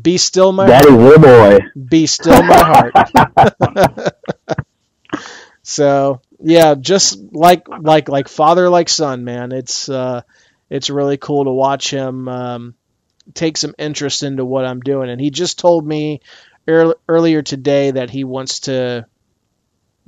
[0.00, 1.58] be still my is your boy.
[1.88, 4.14] be still my heart.
[5.62, 9.52] so yeah, just like like like father like son, man.
[9.52, 10.22] It's uh,
[10.68, 12.74] it's really cool to watch him um,
[13.34, 15.10] take some interest into what I'm doing.
[15.10, 16.20] And he just told me
[16.68, 19.06] earlier today that he wants to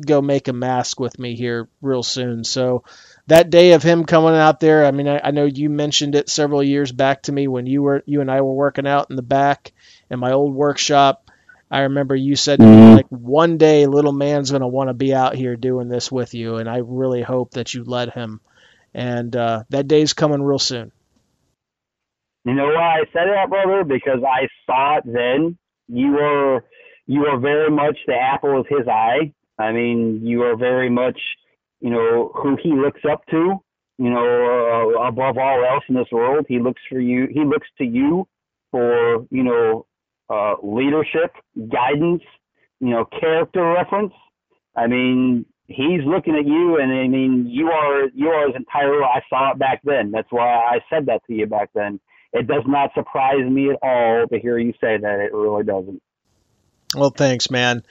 [0.06, 2.44] go make a mask with me here real soon.
[2.44, 2.84] So
[3.26, 6.28] that day of him coming out there, I mean, I, I know you mentioned it
[6.28, 9.16] several years back to me when you were you and I were working out in
[9.16, 9.72] the back
[10.10, 11.30] in my old workshop.
[11.70, 14.94] I remember you said to me like one day little man's going to want to
[14.94, 18.40] be out here doing this with you and I really hope that you let him.
[18.92, 20.90] And uh, that day's coming real soon.
[22.44, 23.84] You know why I said that, brother?
[23.84, 25.58] Because I saw it then.
[25.88, 26.64] You were
[27.06, 29.32] you were very much the apple of his eye.
[29.60, 31.18] I mean, you are very much,
[31.80, 33.56] you know, who he looks up to.
[33.98, 37.28] You know, uh, above all else in this world, he looks for you.
[37.30, 38.26] He looks to you
[38.70, 39.86] for you know
[40.30, 41.34] uh, leadership,
[41.70, 42.22] guidance,
[42.80, 44.14] you know, character reference.
[44.74, 49.02] I mean, he's looking at you, and I mean, you are you are his entire.
[49.02, 50.10] I saw it back then.
[50.10, 52.00] That's why I said that to you back then.
[52.32, 55.20] It does not surprise me at all to hear you say that.
[55.20, 56.00] It really doesn't.
[56.96, 57.82] Well, thanks, man.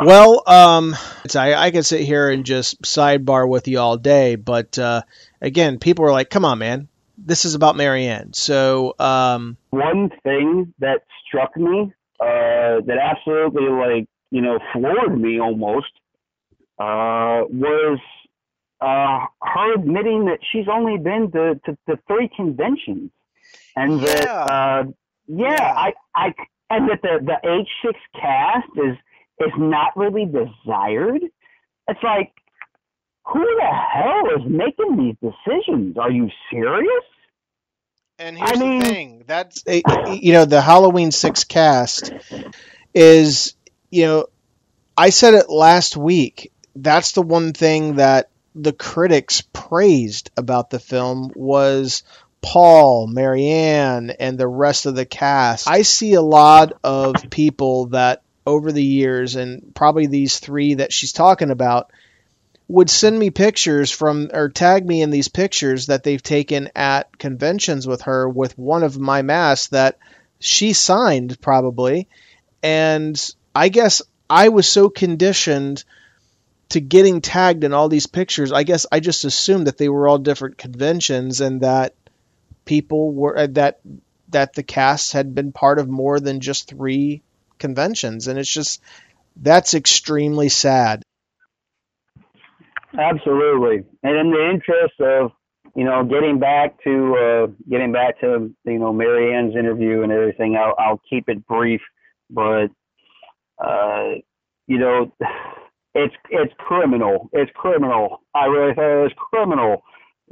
[0.00, 4.36] Well, um, it's, I, I could sit here and just sidebar with you all day,
[4.36, 5.02] but uh,
[5.40, 6.88] again, people are like, "Come on, man,
[7.18, 14.06] this is about Marianne." So, um, One thing that struck me, uh, that absolutely like
[14.30, 15.92] you know floored me almost,
[16.78, 17.98] uh, was
[18.80, 23.10] uh, her admitting that she's only been to, to, to three conventions,
[23.76, 24.44] and that Yeah.
[24.44, 24.84] uh,
[25.26, 25.74] yeah, Yeah.
[25.76, 26.34] I I
[26.70, 28.96] and that the the H six cast is
[29.40, 31.22] is not really desired.
[31.88, 32.32] It's like
[33.26, 35.96] who the hell is making these decisions?
[35.98, 37.04] Are you serious?
[38.18, 42.12] And here's the mean- thing: that's you know the Halloween Six cast
[42.94, 43.54] is
[43.90, 44.26] you know
[44.96, 46.52] I said it last week.
[46.76, 52.02] That's the one thing that the critics praised about the film was
[52.42, 55.68] Paul, Marianne, and the rest of the cast.
[55.68, 60.92] I see a lot of people that over the years, and probably these three that
[60.92, 61.90] she's talking about,
[62.68, 67.18] would send me pictures from or tag me in these pictures that they've taken at
[67.18, 69.98] conventions with her with one of my masks that
[70.38, 72.08] she signed probably.
[72.62, 73.18] And
[73.54, 75.84] i guess i was so conditioned
[76.68, 80.08] to getting tagged in all these pictures i guess i just assumed that they were
[80.08, 81.94] all different conventions and that
[82.64, 83.80] people were uh, that
[84.28, 87.22] that the cast had been part of more than just three
[87.60, 88.82] conventions and it's just
[89.36, 91.02] that's extremely sad
[92.98, 93.84] Absolutely.
[94.02, 95.32] And in the interest of,
[95.76, 100.56] you know, getting back to uh, getting back to you know Marianne's interview and everything,
[100.56, 101.80] I'll I'll keep it brief,
[102.28, 102.68] but
[103.58, 104.14] uh,
[104.66, 105.12] you know,
[105.94, 107.30] it's it's criminal.
[107.32, 108.22] It's criminal.
[108.34, 109.82] I really thought it was criminal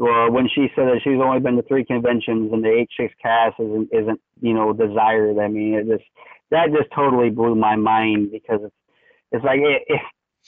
[0.01, 3.13] uh, when she said that she's only been to three conventions and the H six
[3.21, 5.39] cast isn't isn't you know desired.
[5.39, 6.09] I mean, it just
[6.51, 8.75] that just totally blew my mind because it's
[9.33, 10.03] it's like if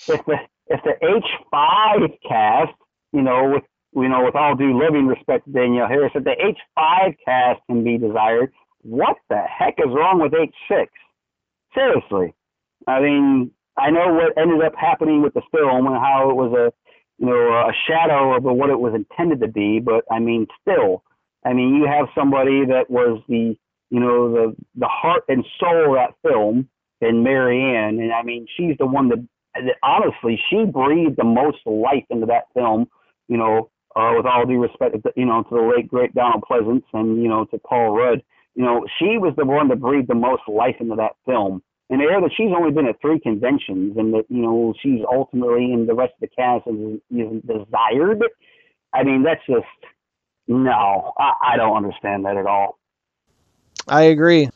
[0.08, 0.36] if the
[0.68, 2.72] if the H five cast,
[3.12, 6.30] you know, with you know, with all due loving respect to Danielle Harris, if the
[6.30, 10.92] H five cast can be desired, what the heck is wrong with H six?
[11.74, 12.34] Seriously,
[12.86, 16.52] I mean, I know what ended up happening with the film and how it was
[16.52, 16.72] a
[17.20, 21.04] you know a shadow of what it was intended to be, but I mean, still,
[21.44, 23.56] I mean, you have somebody that was the
[23.90, 26.68] you know the the heart and soul of that film
[27.02, 31.58] in Marianne, and I mean, she's the one that, that honestly she breathed the most
[31.66, 32.88] life into that film.
[33.28, 36.84] You know, uh, with all due respect, you know, to the late great Donald Pleasence
[36.94, 38.22] and you know to Paul Rudd,
[38.54, 41.62] you know, she was the one that breathed the most life into that film.
[41.90, 45.72] And air that she's only been at three conventions, and that you know she's ultimately
[45.72, 48.22] in the rest of the cast is, is desired.
[48.94, 49.66] I mean, that's just
[50.46, 51.12] no.
[51.18, 52.78] I, I don't understand that at all.
[53.88, 54.50] I agree.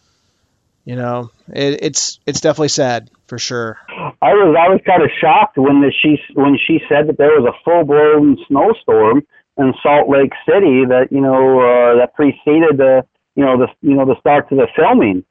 [0.84, 3.78] You know, it, it's it's definitely sad for sure.
[3.90, 7.40] I was I was kind of shocked when the, she when she said that there
[7.40, 9.26] was a full blown snowstorm
[9.56, 13.04] in Salt Lake City that you know uh, that preceded the
[13.34, 15.24] you know the you know the start to the filming.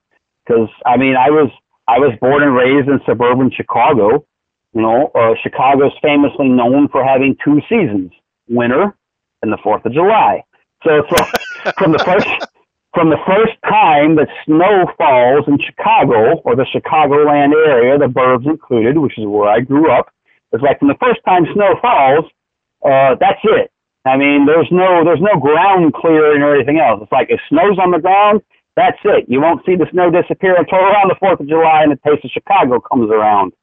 [0.45, 1.51] Because I mean, I was
[1.87, 4.25] I was born and raised in suburban Chicago.
[4.73, 8.11] You know, uh, Chicago's famously known for having two seasons:
[8.47, 8.95] winter
[9.41, 10.43] and the Fourth of July.
[10.83, 12.27] So from, from the first
[12.93, 18.45] from the first time that snow falls in Chicago or the Chicagoland area, the burbs
[18.45, 20.13] included, which is where I grew up,
[20.51, 22.25] it's like from the first time snow falls,
[22.85, 23.71] uh, that's it.
[24.05, 26.99] I mean, there's no there's no ground clearing or anything else.
[27.01, 28.41] It's like if snow's on the ground,
[28.75, 29.25] that's it.
[29.27, 32.25] You won't see the snow disappear until around the Fourth of July and the taste
[32.25, 33.53] of Chicago comes around.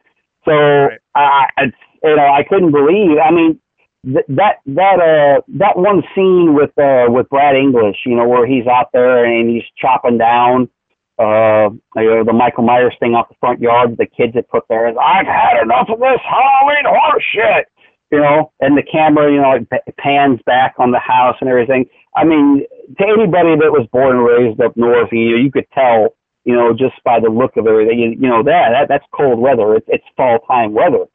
[0.45, 0.99] So right.
[1.15, 3.19] I, it's, you know, I couldn't believe.
[3.19, 3.61] I mean,
[4.05, 8.67] that that uh that one scene with uh with Brad English, you know, where he's
[8.67, 10.71] out there and he's chopping down
[11.19, 14.65] uh you know the Michael Myers thing off the front yard the kids had put
[14.71, 17.69] there is I've had enough of this Halloween horse shit
[18.11, 21.87] you know, and the camera, you know, it pans back on the house and everything.
[22.17, 22.67] I mean,
[22.99, 26.55] to anybody that was born and raised up north, you know, you could tell, you
[26.55, 29.77] know, just by the look of everything, you, you know, that, that that's cold weather.
[29.77, 31.07] It's it's fall time weather.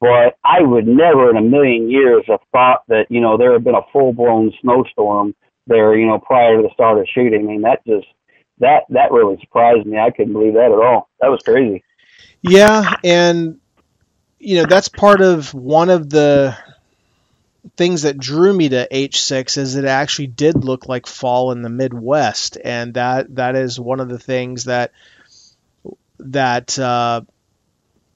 [0.00, 3.64] But I would never in a million years have thought that, you know, there had
[3.64, 5.34] been a full blown snowstorm
[5.68, 7.44] there, you know, prior to the start of shooting.
[7.44, 8.08] I mean, that just,
[8.58, 9.98] that, that really surprised me.
[9.98, 11.08] I couldn't believe that at all.
[11.20, 11.84] That was crazy.
[12.42, 12.96] Yeah.
[13.04, 13.60] And,
[14.42, 16.56] you know, that's part of one of the
[17.76, 21.68] things that drew me to H6 is it actually did look like fall in the
[21.68, 22.58] Midwest.
[22.62, 24.90] And that, that is one of the things that,
[26.18, 27.20] that, uh,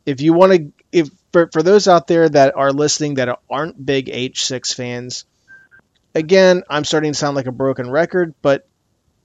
[0.04, 3.86] if you want to, if for, for those out there that are listening that aren't
[3.86, 5.26] big H6 fans,
[6.12, 8.66] again, I'm starting to sound like a broken record, but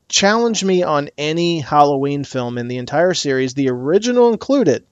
[0.07, 4.85] challenge me on any Halloween film in the entire series, the original included.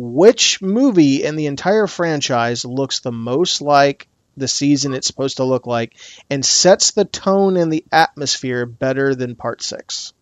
[0.00, 5.44] Which movie in the entire franchise looks the most like the season it's supposed to
[5.44, 5.96] look like
[6.30, 10.12] and sets the tone and the atmosphere better than part six?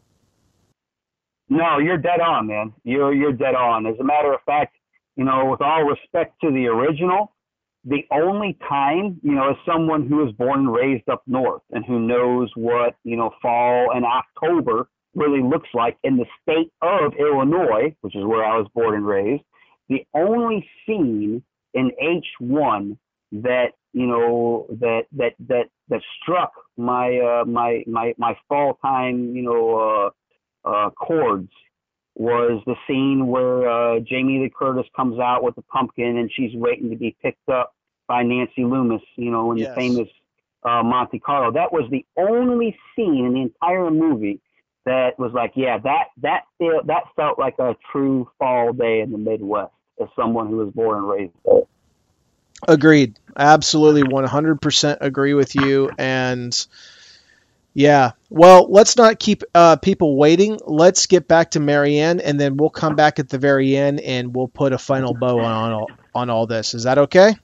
[1.50, 2.72] No, you're dead on, man.
[2.84, 3.84] You're you're dead on.
[3.84, 4.74] As a matter of fact,
[5.14, 7.34] you know, with all respect to the original,
[7.84, 11.84] the only time, you know, as someone who was born and raised up north and
[11.84, 17.12] who knows what, you know, fall and October really looks like in the state of
[17.20, 19.42] Illinois, which is where I was born and raised,
[19.88, 21.42] the only scene
[21.74, 22.96] in H1
[23.32, 29.34] that you know that that that that struck my uh, my my my fall time
[29.34, 30.12] you know
[30.64, 31.50] uh, uh, chords
[32.14, 36.54] was the scene where uh, Jamie Lee Curtis comes out with the pumpkin and she's
[36.54, 37.74] waiting to be picked up
[38.08, 39.68] by Nancy Loomis, you know, in yes.
[39.68, 40.08] the famous
[40.62, 41.52] uh, Monte Carlo.
[41.52, 44.40] That was the only scene in the entire movie
[44.86, 49.10] that was like, yeah, that that feel, that felt like a true fall day in
[49.10, 51.62] the Midwest as someone who was born and raised there.
[52.66, 53.18] Agreed.
[53.36, 55.90] Absolutely 100% agree with you.
[55.98, 56.66] And
[57.74, 58.12] yeah.
[58.30, 60.58] Well, let's not keep uh, people waiting.
[60.64, 64.34] Let's get back to Marianne, and then we'll come back at the very end and
[64.34, 66.72] we'll put a final bow on all, on all this.
[66.72, 67.34] Is that okay?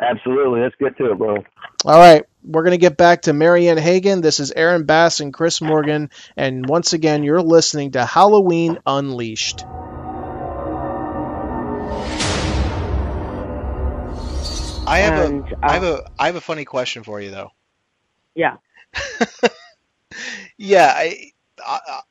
[0.00, 0.60] Absolutely.
[0.60, 1.44] Let's get to it, bro.
[1.84, 2.24] All right.
[2.44, 4.20] We're going to get back to Marianne Hagan.
[4.20, 6.10] This is Aaron Bass and Chris Morgan.
[6.36, 9.64] And once again, you're listening to Halloween Unleashed.
[14.88, 17.30] I have and, a, uh, I have a, I have a funny question for you
[17.30, 17.50] though.
[18.34, 18.58] Yeah.
[20.56, 21.32] yeah, I,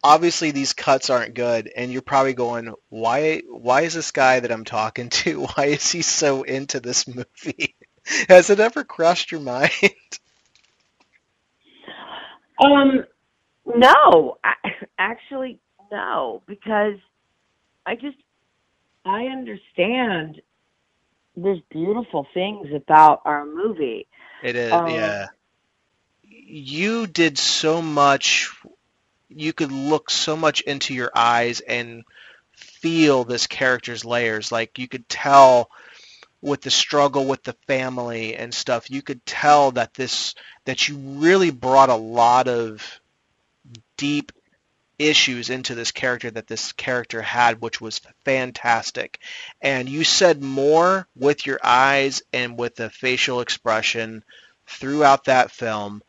[0.04, 3.42] obviously these cuts aren't good, and you're probably going, why?
[3.48, 5.42] Why is this guy that I'm talking to?
[5.56, 7.76] Why is he so into this movie?
[8.30, 9.72] Has it ever crossed your mind?
[12.64, 13.04] Um,
[13.66, 14.54] no, I,
[14.98, 15.60] actually,
[15.92, 16.96] no, because
[17.86, 18.18] I just
[19.06, 20.42] I understand
[21.36, 24.08] there's beautiful things about our movie.
[24.44, 25.28] It is, Um, yeah.
[26.24, 28.52] You did so much.
[29.30, 32.04] You could look so much into your eyes and
[32.52, 34.52] feel this character's layers.
[34.52, 35.70] Like you could tell
[36.42, 38.92] with the struggle with the family and stuff.
[38.92, 43.02] You could tell that this that you really brought a lot of
[43.98, 44.32] deep
[44.98, 49.20] issues into this character that this character had, which was fantastic.
[49.62, 54.24] And you said more with your eyes and with the facial expression
[54.68, 56.02] throughout that film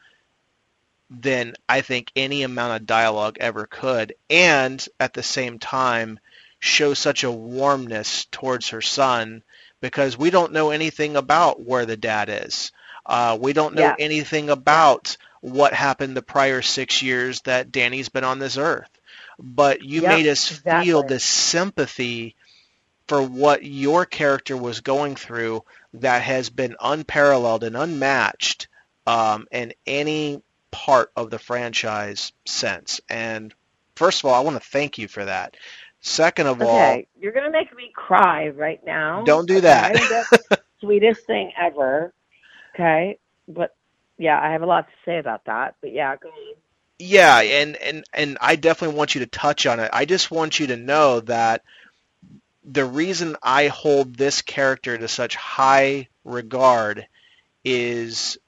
[1.11, 4.15] than I think any amount of dialogue ever could.
[4.31, 6.19] And at the same time,
[6.59, 9.43] show such a warmness towards her son
[9.81, 12.73] because we don't know anything about where the dad is.
[13.05, 13.97] Uh, we don't know Yeah.
[13.99, 18.91] anything about what happened the prior six years that Danny's been on this earth.
[19.39, 21.05] But you Yep, made us feel exactly.
[21.05, 22.35] this sympathy
[23.09, 28.69] for what your character was going through that has been unparalleled and unmatched
[29.07, 33.01] um, in any part of the franchise since.
[33.09, 33.55] And
[33.97, 35.57] first of all, I want to thank you for that.
[36.01, 39.25] Second of all, Okay, you're gonna make me cry right now.
[39.25, 39.63] Don't do okay?
[39.63, 39.97] that.
[40.11, 40.27] The
[40.81, 42.13] sweetest thing ever.
[42.75, 43.75] Okay, but
[44.19, 45.77] yeah, I have a lot to say about that.
[45.81, 46.57] But yeah, go on.
[46.99, 49.91] Yeah, and, and and I definitely want you to touch on it.
[49.93, 51.63] I just want you to know that
[52.65, 57.07] the reason I hold this character to such high regard
[57.65, 58.39] is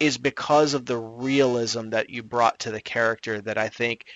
[0.00, 4.06] is because of the realism that you brought to the character that I think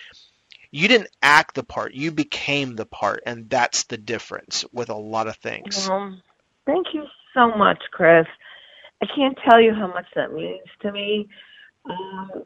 [0.70, 4.96] you didn't act the part, you became the part, and that's the difference with a
[4.96, 5.88] lot of things.
[5.88, 6.22] Um,
[6.66, 7.04] thank you
[7.34, 8.26] so much, Chris.
[9.02, 11.28] I can't tell you how much that means to me.
[11.84, 12.44] Um,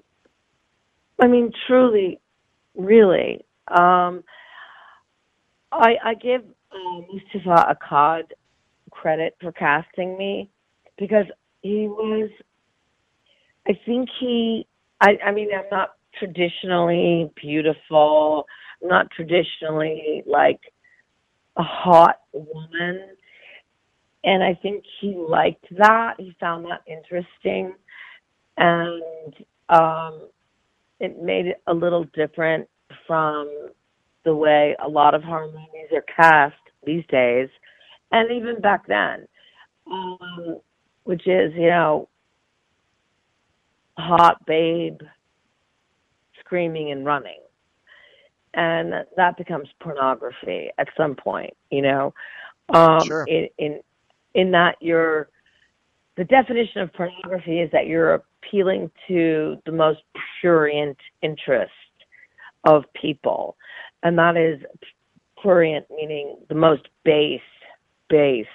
[1.21, 2.21] I mean, truly,
[2.75, 3.45] really.
[3.69, 4.25] Um,
[5.71, 8.25] I, I give uh, Moustapha Akkad
[8.91, 10.51] credit for casting me
[10.99, 11.27] because
[11.63, 12.31] he was.
[13.69, 14.67] I think he.
[15.01, 18.47] I, I mean, I'm not traditionally beautiful.
[18.83, 20.61] Not traditionally like
[21.57, 23.09] a hot woman.
[24.25, 26.15] And I think he liked that.
[26.19, 27.75] He found that interesting.
[28.57, 29.35] And
[29.69, 30.29] um,
[31.01, 32.69] it made it a little different
[33.07, 33.69] from
[34.25, 36.55] the way a lot of horror movies are cast
[36.85, 37.49] these days,
[38.13, 39.27] and even back then,
[39.91, 40.61] um,
[41.05, 42.09] which is, you know,
[43.99, 45.01] hot babe
[46.41, 47.41] screaming and running.
[48.55, 52.15] And that becomes pornography at some point, you know.
[52.71, 53.25] Um, Sure.
[53.25, 53.81] in, in
[54.35, 55.29] in that you're
[56.17, 60.01] the definition of pornography is that you're appealing to the most
[60.41, 61.71] prurient interest
[62.65, 63.57] of people,
[64.03, 64.61] and that is
[65.37, 67.41] prurient meaning the most base
[68.09, 68.47] base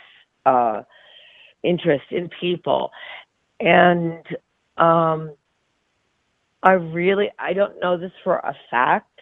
[0.46, 0.82] uh,
[1.64, 2.92] interest in people,
[3.60, 4.26] and
[4.82, 5.36] um,
[6.64, 9.20] I really I don't know this for a fact,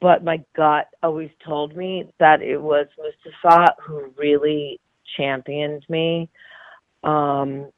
[0.00, 4.80] but my gut always told me that it was Mustafa who really
[5.16, 6.28] championed me.
[7.04, 7.70] Um,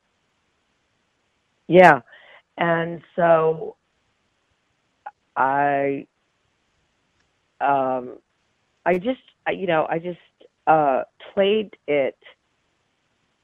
[1.68, 2.00] yeah,
[2.58, 3.76] and so
[5.36, 6.06] I,
[7.60, 8.18] um,
[8.86, 9.20] I just
[9.52, 10.18] you know I just
[10.66, 11.02] uh,
[11.34, 12.18] played it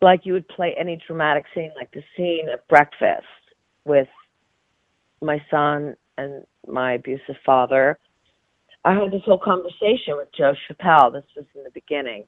[0.03, 3.27] like you would play any dramatic scene, like the scene at breakfast
[3.85, 4.09] with
[5.23, 7.99] my son and my abusive father.
[8.85, 11.13] I had this whole conversation with Joe Chappelle.
[11.13, 12.25] This was in the beginning,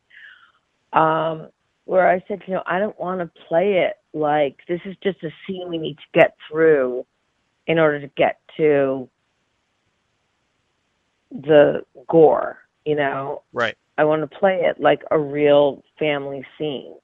[0.92, 1.48] um,
[1.84, 5.22] where I said, you know, I don't want to play it like this is just
[5.22, 7.06] a scene we need to get through
[7.66, 9.08] in order to get to
[11.30, 12.58] the gore.
[12.84, 13.76] You know, Right.
[13.96, 16.94] I want to play it like a real family scene.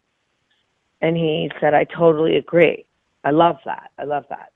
[1.00, 2.86] And he said, I totally agree.
[3.24, 3.90] I love that.
[3.98, 4.52] I love that.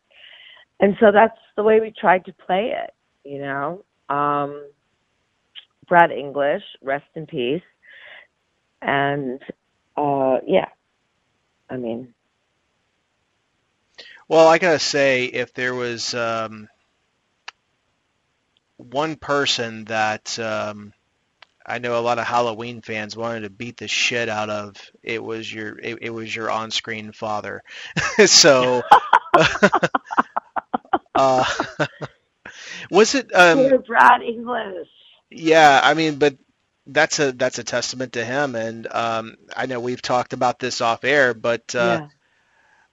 [0.81, 2.95] And so that's the way we tried to play it,
[3.29, 3.85] you know.
[4.09, 4.67] Um,
[5.89, 7.63] Brad English, rest in peace.
[8.83, 9.41] And
[9.97, 10.69] uh, yeah,
[11.71, 12.15] I mean,
[14.29, 16.69] Well, I gotta say, if there was um,
[18.79, 20.93] one person that um,
[21.65, 25.23] I know a lot of Halloween fans wanted to beat the shit out of, it
[25.23, 27.63] was your it, it was your on-screen father.
[28.27, 28.83] so,
[31.15, 31.45] uh,
[32.91, 33.35] was it?
[33.35, 34.89] Um, Brad English.
[35.31, 36.37] yeah, I mean, but
[36.87, 38.55] that's a that's a testament to him.
[38.55, 42.09] And um, I know we've talked about this off air, but uh, yeah.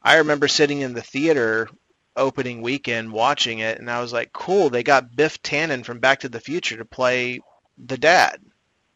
[0.02, 1.70] I remember sitting in the theater
[2.16, 6.20] opening weekend watching it, and I was like, "Cool, they got Biff Tannen from Back
[6.20, 7.40] to the Future to play
[7.78, 8.40] the dad."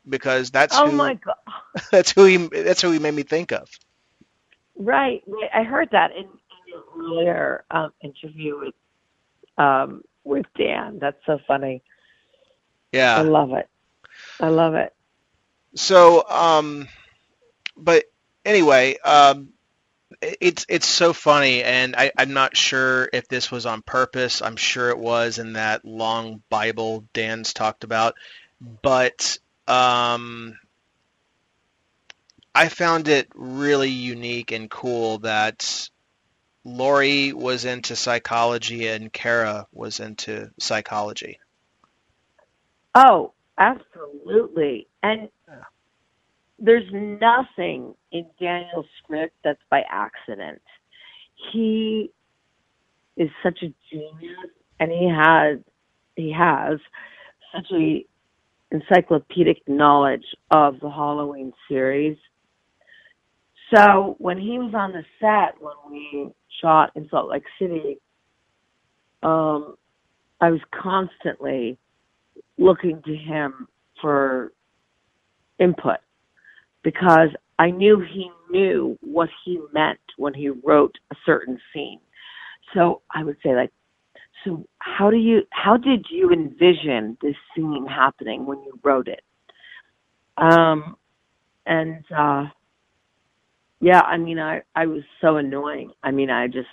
[0.08, 1.36] Because that's Oh who my god.
[1.92, 3.70] that's who he that's who he made me think of.
[4.76, 5.24] Right.
[5.54, 6.28] I heard that in, in
[6.68, 8.74] your earlier um, interview with
[9.58, 11.00] um, with Dan.
[11.00, 11.84] That's so funny.
[12.92, 13.68] Yeah i love it.
[14.40, 14.94] I love it.
[15.76, 16.88] So, um,
[17.76, 18.06] but
[18.46, 19.50] anyway, um,
[20.22, 24.42] it's it's so funny, and I, I'm not sure if this was on purpose.
[24.42, 28.16] I'm sure it was in that long Bible Dan's talked about,
[28.82, 29.38] but
[29.68, 30.58] um,
[32.56, 35.90] I found it really unique and cool that
[36.64, 41.40] Laurie was into psychology and Kara was into psychology.
[42.96, 44.88] Oh, absolutely.
[45.02, 45.30] And
[46.60, 50.62] there's nothing in Daniel's script that's by accident.
[51.52, 52.12] He
[53.18, 55.60] is such a genius and he has
[56.16, 56.80] he has
[57.54, 58.06] such a
[58.74, 62.18] encyclopedic knowledge of the Halloween series.
[63.74, 68.00] So when he was on the set when we shot in Salt Lake City,
[69.22, 69.76] um,
[70.42, 71.78] I was constantly
[72.58, 73.68] looking to him
[74.02, 74.52] for
[75.60, 76.00] input
[76.84, 82.00] because I knew he knew what he meant when he wrote a certain scene.
[82.74, 83.72] So I would say like,
[84.44, 89.22] so how do you, how did you envision this scene happening when you wrote it?
[90.38, 90.96] Um,
[91.66, 92.46] and, uh,
[93.80, 95.92] yeah, I mean, I, I was so annoying.
[96.04, 96.68] I mean, I just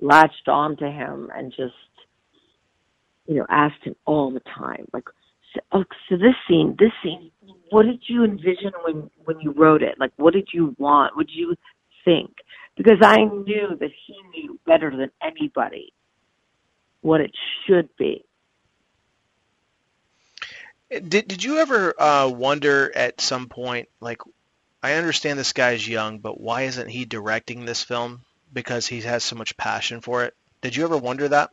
[0.00, 1.74] latched on to him and just,
[3.26, 5.04] you know, asked him all the time, like,
[5.54, 7.30] so, oh, so this scene, this scene,
[7.70, 9.96] what did you envision when when you wrote it?
[9.98, 11.14] Like, what did you want?
[11.16, 11.54] What did you
[12.04, 12.30] think?
[12.76, 15.92] Because I knew that he knew better than anybody
[17.02, 17.32] what it
[17.66, 18.24] should be.
[20.90, 24.18] Did did you ever uh, wonder at some point, like,
[24.82, 28.22] I understand this guy's young, but why isn't he directing this film?
[28.52, 30.34] Because he has so much passion for it.
[30.60, 31.50] Did you ever wonder that?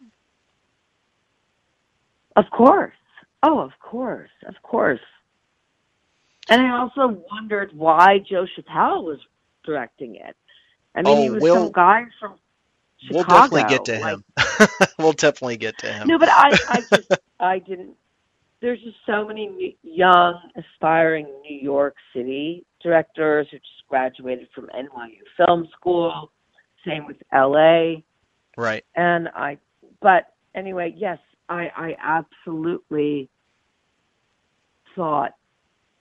[2.35, 2.93] Of course.
[3.41, 4.99] Oh, of course, of course.
[6.49, 9.19] And I also wondered why Joe Chappelle was
[9.63, 10.35] directing it.
[10.95, 12.35] I mean, Oh, he was we'll- some guy from
[13.01, 13.15] Chicago.
[13.15, 14.87] We'll definitely get to like- him.
[14.99, 16.07] we'll definitely get to him.
[16.07, 17.95] No, but I, I just, I didn't.
[18.61, 25.19] There's just so many young, aspiring New York City directors who just graduated from NYU
[25.37, 26.31] Film School.
[26.85, 28.01] Same with LA,
[28.57, 28.83] Right.
[28.95, 29.57] and I.
[30.01, 31.19] But anyway, yes,
[31.49, 33.29] I, I absolutely
[34.95, 35.31] thought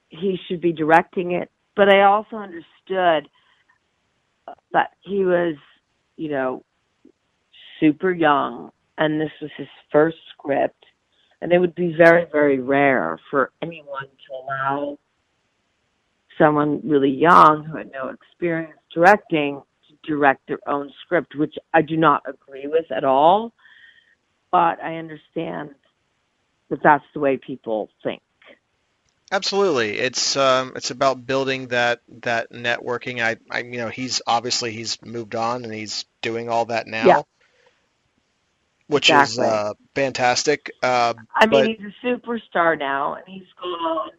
[0.08, 3.28] he should be directing it, but I also understood
[4.72, 5.56] that he was,
[6.16, 6.64] you know,
[7.80, 10.84] super young, and this was his first script,
[11.40, 14.98] and it would be very, very rare for anyone to allow
[16.38, 21.82] someone really young who had no experience directing to direct their own script, which I
[21.82, 23.52] do not agree with at all,
[24.50, 25.74] but I understand
[26.70, 28.22] that that's the way people think.
[29.30, 29.98] Absolutely.
[29.98, 33.22] It's um it's about building that that networking.
[33.22, 37.06] I I you know, he's obviously he's moved on and he's doing all that now.
[37.06, 37.22] Yeah.
[38.88, 40.72] Which is uh fantastic.
[40.82, 44.10] Uh I mean, But- he's a superstar now, and he's gone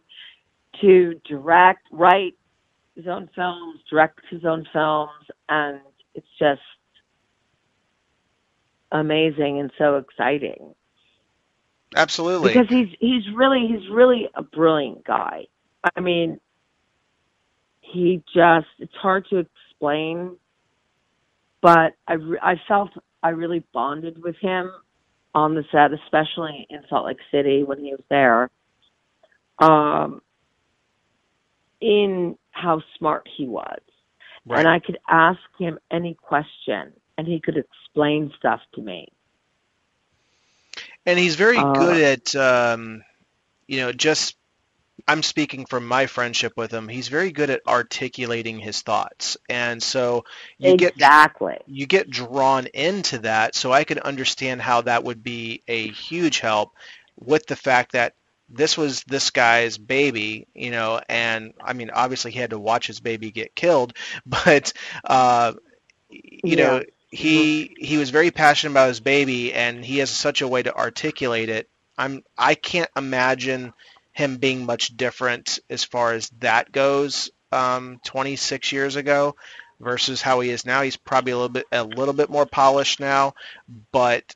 [0.80, 2.34] to direct, write
[2.94, 5.10] his own films, direct his own films,
[5.48, 5.80] and
[6.14, 6.62] it's just
[8.92, 10.74] amazing and so exciting
[11.94, 12.52] absolutely.
[12.52, 15.46] because he's he's really he's really a brilliant guy.
[15.96, 16.40] I mean,
[17.80, 20.36] he just it's hard to explain,
[21.60, 22.90] but I I felt
[23.22, 24.72] I really bonded with him
[25.34, 28.50] on the set, especially in Salt Lake City when he was there.
[29.58, 30.22] Um,
[31.80, 33.80] in how smart he was,
[34.46, 34.60] Right.
[34.60, 39.08] and I could ask him any question, and he could explain stuff to me.
[41.06, 43.02] And he's very Uh, good at, um,
[43.66, 44.36] you know, just,
[45.06, 46.88] I'm speaking from my friendship with him.
[46.88, 49.36] He's very good at articulating his thoughts.
[49.48, 50.24] And so
[50.58, 50.96] you get
[51.66, 53.54] you get drawn into that.
[53.54, 56.72] So I could understand how that would be a huge help
[57.18, 58.14] with the fact that
[58.48, 62.86] this was this guy's baby, you know, and I mean, obviously he had to watch
[62.86, 63.92] his baby get killed,
[64.26, 64.72] but,
[65.04, 65.52] uh,
[66.10, 70.48] you know, he he was very passionate about his baby and he has such a
[70.48, 73.72] way to articulate it i'm i can't imagine
[74.20, 79.34] him being much different as far as that goes um, 26 years ago
[79.80, 80.82] versus how he is now.
[80.82, 83.32] He's probably a little bit a little bit more polished now,
[83.92, 84.34] but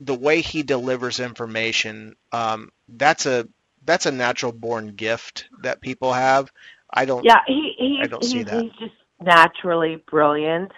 [0.00, 3.46] the way he delivers information, um, that's a
[3.84, 6.50] that's a natural born gift that people have.
[6.92, 7.24] I don't.
[7.24, 8.62] Yeah, he, he I don't he's, see that.
[8.62, 10.72] he's just naturally brilliant,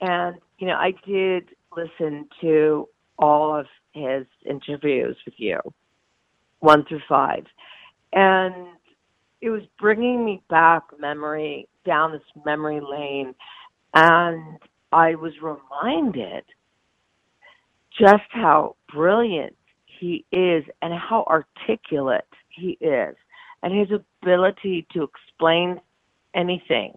[0.00, 2.88] and you know I did listen to
[3.18, 5.60] all of his interviews with you,
[6.60, 7.44] one through five,
[8.12, 8.54] and
[9.40, 13.34] it was bringing me back memory down this memory lane,
[13.94, 14.58] and
[14.92, 16.44] I was reminded
[17.98, 19.56] just how brilliant
[19.86, 23.16] he is and how articulate he is
[23.62, 23.88] and his
[24.22, 25.80] ability to explain
[26.34, 26.92] anything.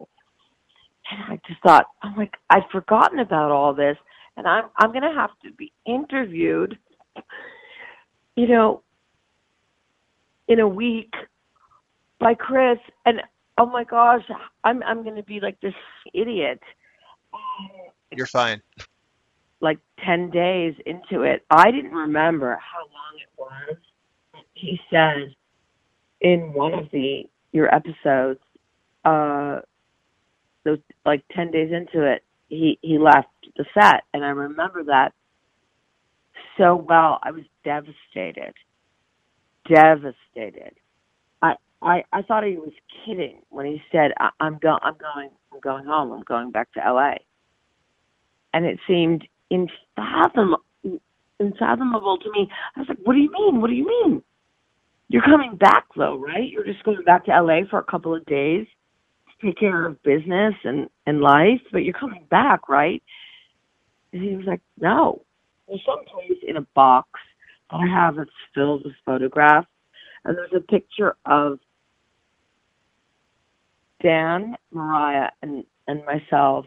[1.12, 3.98] And I just thought, I'm like, I'd forgotten about all this
[4.38, 6.78] and I'm I'm gonna have to be interviewed,
[8.36, 8.84] you know,
[10.48, 11.14] in a week
[12.20, 13.22] by Chris and
[13.58, 14.24] oh my gosh,
[14.64, 15.74] I'm I'm gonna be like this
[16.14, 16.62] idiot.
[18.12, 18.62] You're fine.
[19.60, 23.78] Like ten days into it, I didn't remember how long it was.
[24.54, 25.36] He said
[26.22, 28.40] in one of the your episodes,
[29.06, 29.60] uh,
[30.64, 35.14] those like ten days into it, he he left the set, and I remember that
[36.58, 37.20] so well.
[37.22, 38.54] I was devastated,
[39.74, 40.76] devastated.
[41.42, 42.74] I I I thought he was
[43.06, 46.12] kidding when he said, I, "I'm going, I'm going, I'm going home.
[46.12, 47.20] I'm going back to L.A."
[48.54, 50.56] And it seemed unfathom,
[51.40, 52.50] unfathomable to me.
[52.76, 53.62] I was like, "What do you mean?
[53.62, 54.24] What do you mean?
[55.10, 56.50] You're coming back though, right?
[56.50, 57.66] You're just going back to L.A.
[57.70, 58.68] for a couple of days."
[59.42, 63.02] to take care of business and and life, but you're coming back, right?
[64.14, 65.24] And he was like, no.
[65.68, 67.10] There's someplace in a box
[67.72, 69.68] I have that's filled with photographs,
[70.26, 71.60] and there's a picture of
[74.04, 76.66] Dan, Mariah, and and myself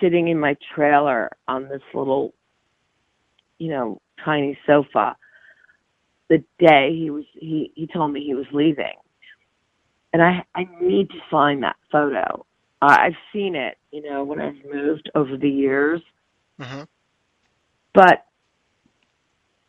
[0.00, 2.34] sitting in my trailer on this little,
[3.58, 5.16] you know, tiny sofa.
[6.30, 8.94] The day he was he he told me he was leaving
[10.14, 12.46] and I I need to find that photo.
[12.80, 16.00] Uh, I've seen it, you know, when I've moved over the years,
[16.60, 16.84] hmm
[17.94, 18.26] but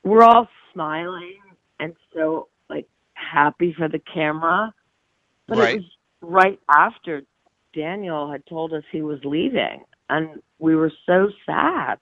[0.05, 1.39] we're all smiling
[1.81, 4.73] and so like happy for the camera.
[5.49, 5.59] But Right.
[5.59, 5.83] it was
[6.21, 7.23] right after
[7.75, 11.99] Daniel had told us he was leaving, and we were so sad.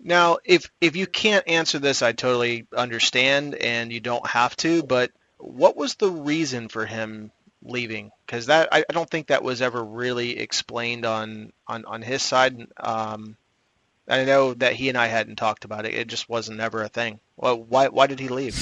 [0.00, 4.82] Now, if if you can't answer this, I totally understand, and you don't have to.
[4.82, 7.32] But what was the reason for him
[7.62, 8.12] leaving?
[8.26, 12.22] Because that I, I don't think that was ever really explained on on on his
[12.22, 12.66] side.
[12.78, 13.36] Um,
[14.08, 15.94] I know that he and I hadn't talked about it.
[15.94, 17.18] It just wasn't ever a thing.
[17.36, 18.56] Well, why why did he leave?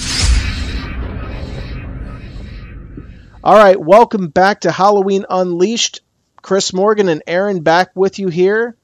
[3.43, 6.01] All right, welcome back to Halloween Unleashed.
[6.41, 8.75] Chris Morgan and Aaron back with you here,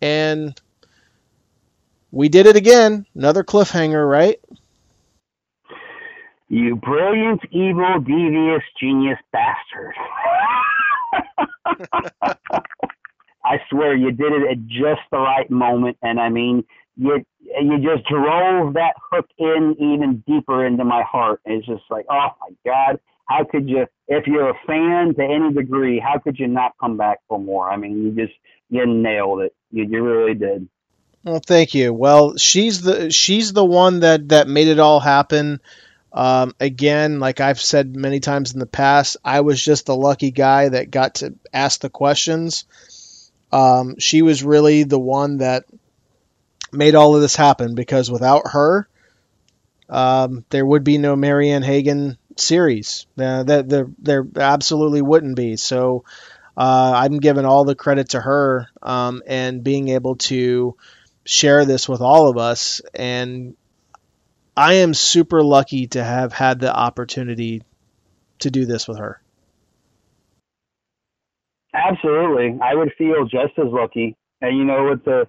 [0.00, 0.60] and
[2.10, 3.06] we did it again.
[3.14, 4.40] Another cliffhanger, right?
[6.48, 9.94] You brilliant, evil, devious, genius bastard.
[13.48, 16.64] I swear you did it at just the right moment, and I mean,
[16.96, 21.40] you you just drove that hook in even deeper into my heart.
[21.44, 23.86] It's just like, oh my God, how could you?
[24.06, 27.70] If you're a fan to any degree, how could you not come back for more?
[27.70, 28.38] I mean, you just
[28.68, 29.54] you nailed it.
[29.70, 30.68] You you really did.
[31.24, 31.92] Well, thank you.
[31.92, 35.60] Well, she's the she's the one that that made it all happen.
[36.12, 40.30] Um, again, like I've said many times in the past, I was just the lucky
[40.30, 42.64] guy that got to ask the questions.
[43.52, 45.64] Um, she was really the one that
[46.72, 48.88] made all of this happen because without her,
[49.88, 53.06] um, there would be no Marianne Hagan series.
[53.18, 55.56] Uh, that there, there absolutely wouldn't be.
[55.56, 56.04] So
[56.56, 60.76] uh, I'm giving all the credit to her um, and being able to
[61.24, 62.80] share this with all of us.
[62.94, 63.56] And
[64.56, 67.62] I am super lucky to have had the opportunity
[68.40, 69.20] to do this with her.
[71.78, 74.16] Absolutely, I would feel just as lucky.
[74.40, 75.26] And you know, it's a,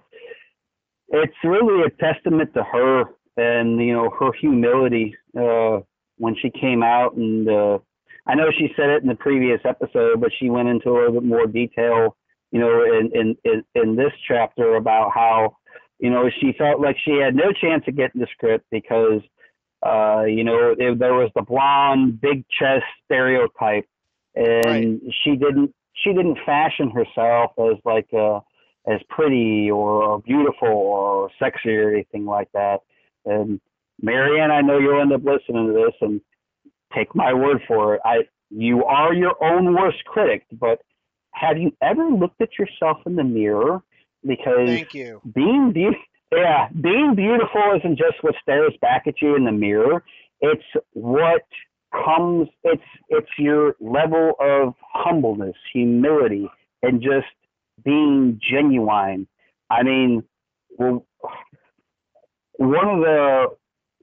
[1.08, 3.04] it's really a testament to her
[3.36, 5.80] and you know her humility uh,
[6.18, 7.14] when she came out.
[7.14, 7.78] And uh,
[8.26, 11.12] I know she said it in the previous episode, but she went into a little
[11.12, 12.16] bit more detail,
[12.50, 15.56] you know, in in in, in this chapter about how
[15.98, 19.20] you know she felt like she had no chance of getting the script because
[19.84, 23.86] uh, you know it, there was the blonde, big chest stereotype,
[24.34, 28.40] and she didn't she didn't fashion herself as like uh
[28.90, 32.78] as pretty or beautiful or sexy or anything like that.
[33.26, 33.60] And
[34.00, 36.20] Marianne, I know you'll end up listening to this, and
[36.94, 38.00] take my word for it.
[38.04, 38.20] I
[38.50, 40.80] you are your own worst critic, but
[41.32, 43.82] have you ever looked at yourself in the mirror?
[44.26, 45.20] Because Thank you.
[45.34, 45.96] being be-
[46.32, 50.02] yeah, being beautiful isn't just what stares back at you in the mirror.
[50.40, 51.42] It's what
[51.92, 56.48] comes it's it's your level of humbleness, humility,
[56.82, 57.26] and just
[57.84, 59.26] being genuine.
[59.70, 60.22] I mean,
[60.78, 61.06] well,
[62.56, 63.46] one of the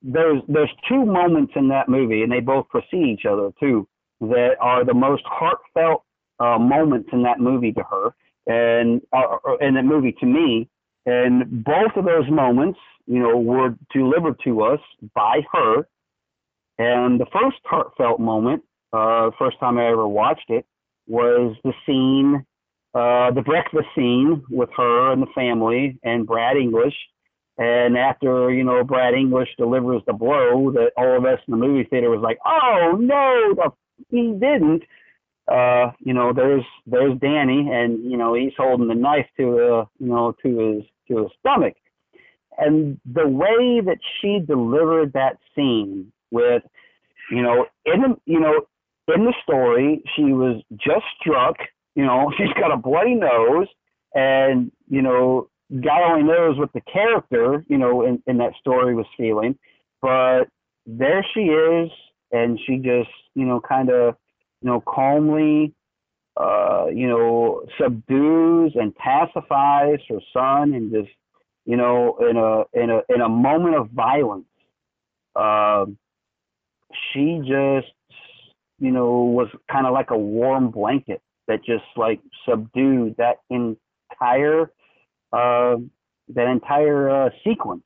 [0.01, 3.87] there's there's two moments in that movie, and they both precede each other too,
[4.21, 6.03] that are the most heartfelt
[6.39, 8.13] uh, moments in that movie to her,
[8.47, 10.69] and uh, in that movie to me.
[11.05, 14.79] And both of those moments, you know, were delivered to us
[15.15, 15.87] by her.
[16.79, 18.63] And the first heartfelt moment,
[18.93, 20.65] uh, first time I ever watched it,
[21.07, 22.45] was the scene,
[22.93, 26.95] uh, the breakfast scene with her and the family and Brad English.
[27.57, 31.57] And after, you know, Brad English delivers the blow that all of us in the
[31.57, 33.71] movie theater was like, oh no, the,
[34.09, 34.83] he didn't.
[35.47, 39.85] Uh, you know, there's there's Danny, and you know he's holding the knife to uh,
[39.97, 41.73] you know to his to his stomach,
[42.57, 46.63] and the way that she delivered that scene with,
[47.31, 48.61] you know, in the you know
[49.13, 51.57] in the story she was just struck,
[51.95, 53.67] you know, she's got a bloody nose,
[54.13, 55.49] and you know
[55.81, 59.57] God only knows what the character, you know, in, in that story was feeling,
[60.01, 60.45] but
[60.85, 61.89] there she is,
[62.31, 64.15] and she just, you know, kind of,
[64.61, 65.73] you know, calmly,
[66.37, 71.13] uh, you know, subdues and pacifies her son, and just,
[71.65, 74.45] you know, in a in a in a moment of violence,
[75.35, 75.85] uh,
[77.11, 77.93] she just,
[78.79, 84.71] you know, was kind of like a warm blanket that just like subdued that entire
[85.33, 85.75] uh,
[86.29, 87.83] that entire uh, sequence.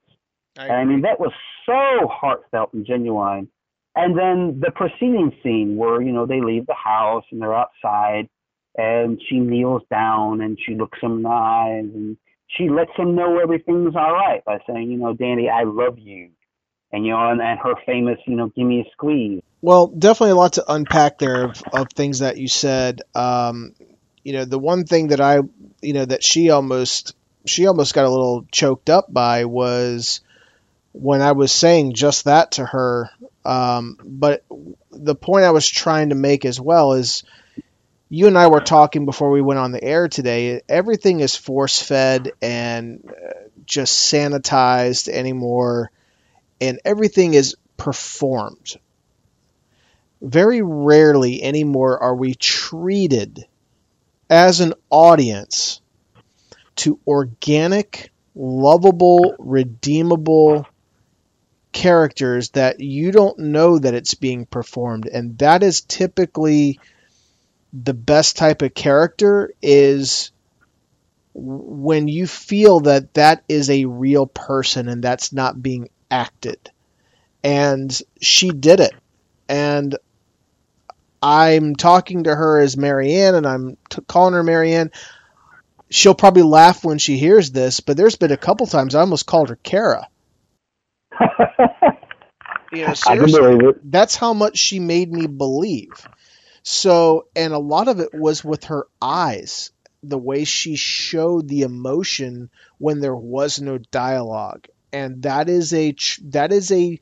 [0.57, 1.31] I, And I mean, that was
[1.65, 3.47] so heartfelt and genuine.
[3.95, 8.29] And then the preceding scene where, you know, they leave the house and they're outside
[8.77, 13.15] and she kneels down and she looks him in the eyes and she lets him
[13.15, 16.29] know everything's all right by saying, you know, Danny, I love you.
[16.93, 19.41] And, you know, and, and her famous, you know, give me a squeeze.
[19.61, 23.01] Well, definitely a lot to unpack there of, of things that you said.
[23.15, 23.73] Um,
[24.23, 25.39] you know, the one thing that I,
[25.81, 27.15] you know, that she almost
[27.45, 30.21] she almost got a little choked up by was
[30.93, 33.09] when I was saying just that to her.
[33.45, 34.43] Um, but
[34.91, 37.23] the point I was trying to make as well is
[38.09, 40.61] you and I were talking before we went on the air today.
[40.67, 43.33] Everything is force fed and uh,
[43.65, 45.91] just sanitized anymore,
[46.61, 48.77] and everything is performed.
[50.21, 53.45] Very rarely anymore are we treated
[54.29, 55.81] as an audience
[56.77, 60.67] to organic, lovable, redeemable
[61.71, 66.79] characters that you don't know that it's being performed and that is typically
[67.71, 70.31] the best type of character is
[71.33, 76.69] when you feel that that is a real person and that's not being acted.
[77.43, 78.93] And she did it.
[79.49, 79.97] And
[81.23, 84.91] i'm talking to her as marianne and i'm t- calling her marianne.
[85.89, 89.25] She'll probably laugh when she hears this, but there's been a couple times I almost
[89.25, 90.07] called her Kara.
[92.71, 96.07] You know, seriously, that's how much she made me believe.
[96.63, 99.71] So, and a lot of it was with her eyes,
[100.03, 105.95] the way she showed the emotion when there was no dialogue, and that is a
[106.23, 106.99] that is a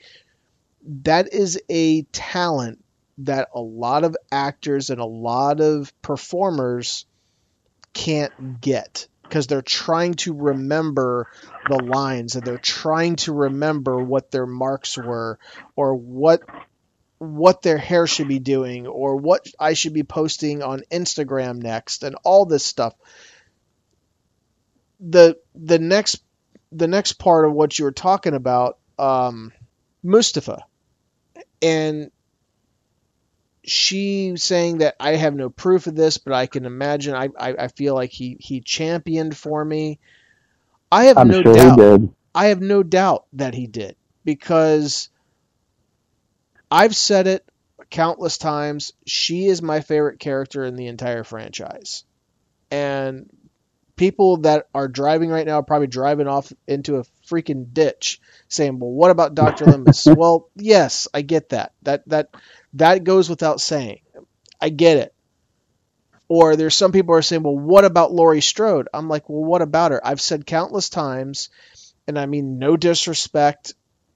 [0.84, 2.84] that is a talent
[3.20, 7.06] that a lot of actors and a lot of performers
[7.94, 11.28] can't get because they're trying to remember
[11.68, 15.38] the lines and they're trying to remember what their marks were
[15.76, 16.42] or what
[17.20, 22.04] what their hair should be doing or what I should be posting on Instagram next
[22.04, 22.96] and all this stuff.
[25.02, 26.24] The the next
[26.72, 29.52] the next part of what you were talking about, um,
[30.04, 30.64] Moustapha,
[31.62, 32.12] and
[33.64, 37.16] she saying that I have no proof of this, but I can imagine.
[37.16, 40.00] I I, I feel like he he championed for me.
[40.92, 41.80] I have I'm no sure doubt.
[41.80, 42.14] he did.
[42.34, 45.10] I have no doubt that he did because
[46.72, 47.46] I've said it
[47.90, 48.94] countless times.
[49.06, 52.04] She is my favorite character in the entire franchise.
[52.72, 53.30] And
[54.00, 58.80] people that are driving right now are probably driving off into a freaking ditch saying,
[58.80, 59.66] "Well, what about Dr.
[59.66, 61.74] Loomis?" well, yes, I get that.
[61.82, 62.30] That that
[62.74, 64.00] that goes without saying.
[64.62, 65.14] I get it.
[66.30, 69.62] Or there's some people are saying, "Well, what about Laurie Strode?" I'm like, "Well, what
[69.62, 71.50] about her?" I've said countless times,
[72.08, 73.74] and I mean no disrespect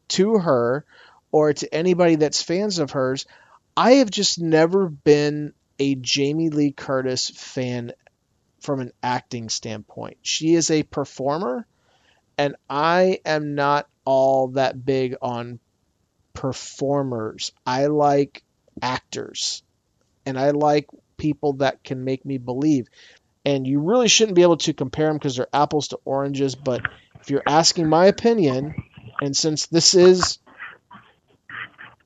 [0.09, 0.85] to her
[1.29, 3.25] or to anybody that's fans of hers.
[3.75, 7.91] I have just never been a Jamie Lee Curtis fan
[8.63, 10.17] from an acting standpoint.
[10.21, 11.67] She is a performer,
[12.37, 15.59] and I am not all that big on
[16.33, 17.51] performers.
[17.67, 18.41] I like
[18.81, 19.63] actors,
[20.25, 20.87] and I like
[21.17, 22.87] people that can make me believe.
[23.45, 26.55] And you really shouldn't be able to compare them because they're apples to oranges.
[26.55, 26.81] But
[27.19, 28.75] if you're asking my opinion,
[29.21, 30.39] and since this is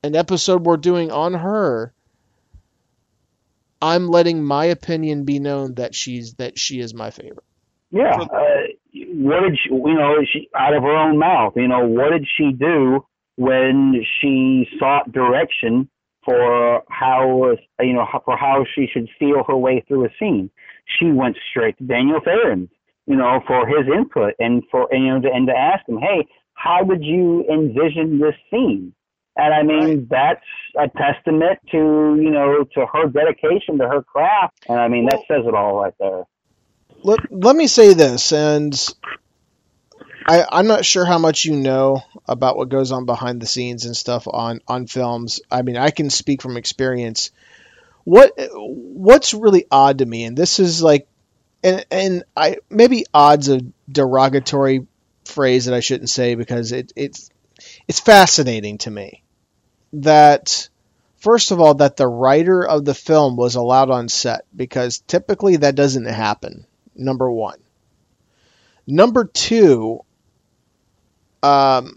[0.02, 1.92] an episode we're doing on her,
[3.80, 7.44] I'm letting my opinion be known that she's that she is my favorite.
[7.90, 8.16] Yeah.
[8.16, 8.28] Uh,
[8.92, 10.16] what did she, you know?
[10.30, 11.54] She out of her own mouth.
[11.56, 13.04] You know, what did she do
[13.36, 15.88] when she sought direction
[16.24, 20.50] for how you know for how she should feel her way through a scene?
[20.98, 22.70] She went straight to Daniel Farrands,
[23.06, 25.98] you know, for his input and for and, you know, to, and to ask him,
[25.98, 28.92] hey, how would you envision this scene?
[29.38, 30.44] And I mean, that's
[30.76, 31.76] a testament to,
[32.20, 34.64] you know, to her dedication to her craft.
[34.68, 36.24] And I mean, that says it all right there.
[37.04, 38.74] Let, let me say this, and
[40.26, 43.84] I, I'm not sure how much you know about what goes on behind the scenes
[43.84, 45.40] and stuff on, on films.
[45.48, 47.30] I mean, I can speak from experience.
[48.02, 51.06] What what's really odd to me, and this is like,
[51.62, 53.60] and and I maybe odd's a
[53.90, 54.86] derogatory
[55.26, 57.30] phrase that I shouldn't say because it it's
[57.86, 59.22] it's fascinating to me
[59.92, 60.68] that
[61.16, 65.56] first of all that the writer of the film was allowed on set because typically
[65.56, 66.66] that doesn't happen.
[66.94, 67.58] Number one.
[68.86, 70.00] Number two,
[71.42, 71.96] um,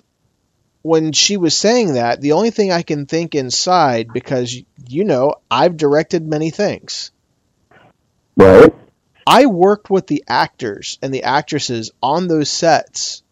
[0.82, 4.56] when she was saying that, the only thing I can think inside, because
[4.88, 7.12] you know I've directed many things.
[8.36, 8.74] Right.
[9.26, 13.24] I worked with the actors and the actresses on those sets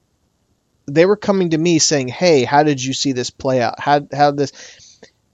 [0.90, 3.80] they were coming to me saying, "Hey, how did you see this play out?
[3.80, 4.52] How how this?"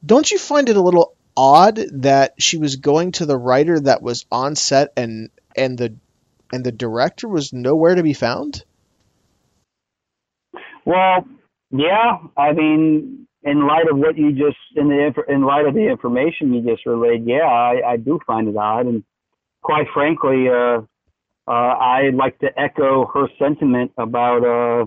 [0.06, 4.02] Don't you find it a little odd that she was going to the writer that
[4.02, 5.96] was on set and and the
[6.54, 8.64] and the director was nowhere to be found?
[10.86, 11.26] Well,
[11.72, 12.20] yeah.
[12.38, 16.54] I mean, in light of what you just in the in light of the information
[16.54, 19.04] you just relayed, yeah, I, I do find it odd, and
[19.62, 20.82] quite frankly, uh,
[21.48, 24.86] uh, I'd like to echo her sentiment about uh,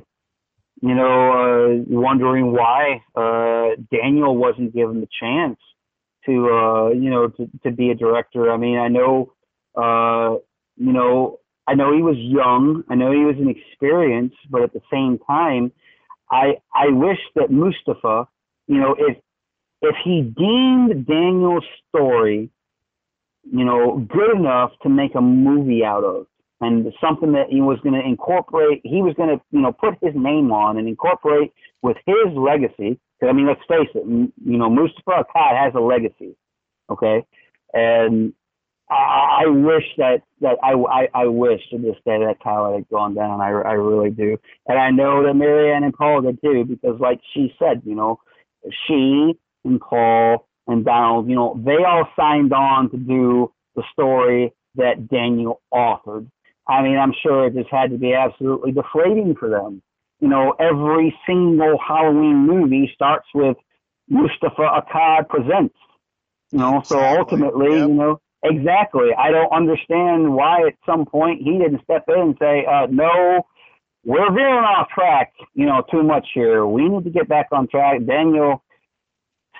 [0.80, 5.58] you know, uh, wondering why uh, Daniel wasn't given the chance
[6.26, 8.50] to, uh, you know, to, to be a director.
[8.50, 9.32] I mean, I know,
[9.76, 10.38] uh,
[10.76, 12.84] you know, I know he was young.
[12.88, 15.72] I know he was inexperienced, but at the same time,
[16.30, 18.28] I I wish that Moustapha,
[18.66, 19.18] you know, if
[19.82, 22.50] if he deemed Daniel's story,
[23.50, 26.26] you know, good enough to make a movie out of,
[26.60, 28.80] and something that he was going to incorporate.
[28.84, 31.52] He was going to, you know, put his name on and incorporate
[31.82, 32.98] with his legacy.
[33.22, 36.36] I mean, let's face it, you know, Moustapha Akkad has a legacy,
[36.88, 37.24] okay,
[37.72, 38.32] and
[38.90, 42.88] I, I wish that that I, I I wish to this day that Kyle had
[42.88, 43.40] gone down.
[43.40, 47.20] I I really do, and I know that Marianne and Paul did too, because like
[47.34, 48.20] she said, you know,
[48.86, 49.34] she
[49.64, 55.08] and Paul and Donald, you know, they all signed on to do the story that
[55.08, 56.30] Daniel authored.
[56.68, 59.82] I mean, I'm sure it just had to be absolutely deflating for them.
[60.20, 63.56] You know, every single Halloween movie starts with
[64.08, 65.74] Moustapha Akkad presents.
[66.50, 67.88] You know, so ultimately, yep.
[67.88, 69.10] you know, exactly.
[69.16, 73.46] I don't understand why at some point he didn't step in and say, uh, no,
[74.04, 76.66] we're veering off track, you know, too much here.
[76.66, 78.04] We need to get back on track.
[78.06, 78.62] Daniel,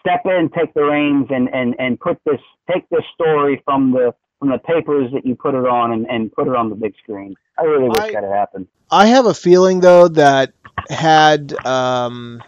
[0.01, 2.40] step in, take the reins, and and and put this,
[2.70, 6.32] take this story from the from the papers that you put it on and, and
[6.32, 7.35] put it on the big screen.
[7.59, 8.69] I really wish I, that had happened.
[8.90, 10.52] I have a feeling though that
[10.89, 12.43] had um,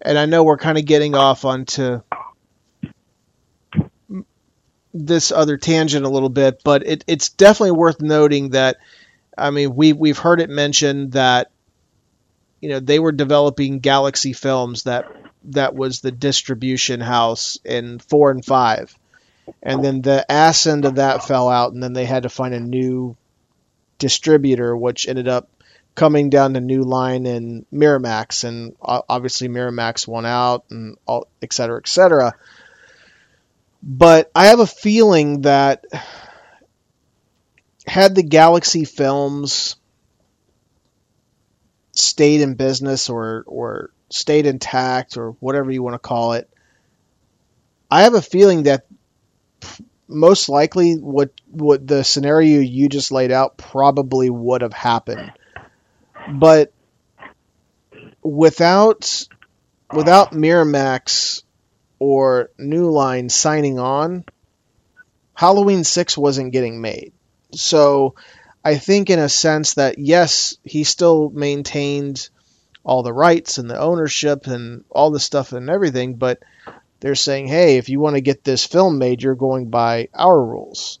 [0.00, 2.00] and I know we're kind of getting off onto
[4.94, 8.76] this other tangent a little bit, but it, it's definitely worth noting that
[9.36, 11.50] I mean we we've heard it mentioned that
[12.60, 15.06] you know they were developing Galaxy Films that
[15.48, 18.96] that was the distribution house in four and five
[19.62, 22.54] and then the ass end of that fell out, and then they had to find
[22.54, 23.16] a new
[23.98, 25.48] distributor, which ended up
[25.94, 31.52] coming down to New Line and Miramax, and obviously Miramax won out, and all, et
[31.52, 32.34] cetera, et cetera.
[33.82, 35.84] But I have a feeling that
[37.86, 39.76] had the Galaxy Films
[41.92, 46.50] stayed in business or or stayed intact or whatever you want to call it,
[47.90, 48.86] I have a feeling that
[50.08, 55.32] most likely what what the scenario you just laid out probably would have happened.
[56.28, 56.72] But
[58.22, 59.26] without
[59.92, 61.42] without Miramax
[61.98, 64.24] or New Line signing on,
[65.34, 67.12] Halloween 6 wasn't getting made.
[67.52, 68.14] So
[68.64, 72.28] I think, in a sense, that yes, he still maintained
[72.84, 76.40] all the rights and the ownership and all the stuff and everything, but
[77.00, 80.42] they're saying, hey, if you want to get this film made, you're going by our
[80.42, 80.98] rules.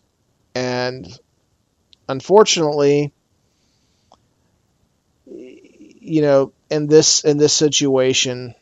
[0.54, 1.06] And
[2.08, 3.12] unfortunately,
[5.26, 8.54] you know, in this in this situation,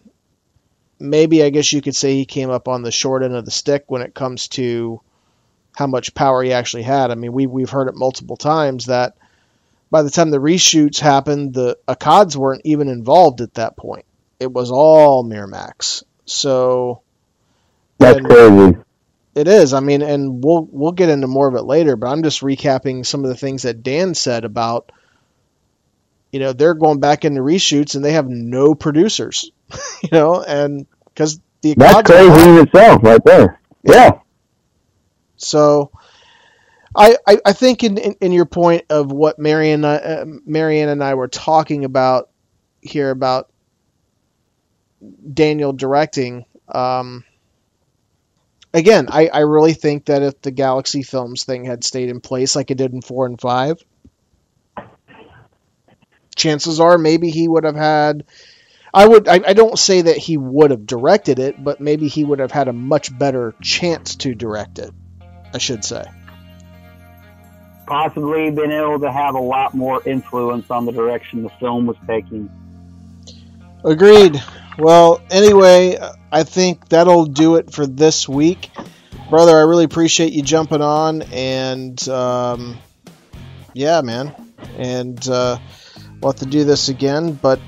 [0.98, 3.50] maybe I guess you could say he came up on the short end of the
[3.50, 5.00] stick when it comes to
[5.76, 7.10] how much power he actually had.
[7.10, 9.16] I mean, we we've heard it multiple times that
[9.90, 14.04] by the time the reshoots happened, the Akkads weren't even involved at that point.
[14.40, 16.02] It was all Miramax.
[16.26, 17.02] So
[17.98, 18.76] that's crazy.
[19.34, 19.74] It is.
[19.74, 23.04] I mean, and we'll we'll get into more of it later, but I'm just recapping
[23.04, 24.92] some of the things that Dan said about
[26.34, 29.52] you know, they're going back into reshoots and they have no producers.
[30.02, 33.60] you know, and because the That's crazy in itself right there.
[33.84, 34.18] Yeah.
[35.36, 35.92] So
[36.96, 41.04] I, I, I think in, in, in, your point of what Marion, uh, Marianne and
[41.04, 42.30] I were talking about
[42.80, 43.52] here about
[45.32, 47.22] Daniel directing, um,
[48.74, 52.54] again, I, I really think that if the Galaxy Films thing had stayed in place
[52.54, 53.82] like it did in four and five,
[56.36, 58.24] chances are maybe he would have had.
[58.92, 59.26] I would.
[59.28, 62.52] I, I don't say that he would have directed it, but maybe he would have
[62.52, 64.92] had a much better chance to direct it.
[65.52, 66.04] I should say.
[67.86, 71.96] Possibly been able to have a lot more influence on the direction the film was
[72.06, 72.50] taking.
[73.84, 74.42] Agreed.
[74.78, 75.98] Well, anyway,
[76.32, 78.70] I think that'll do it for this week.
[79.30, 82.76] Brother, I really appreciate you jumping on, and um,
[83.72, 84.34] yeah, man.
[84.76, 85.58] And uh,
[86.20, 87.60] we'll have to do this again, but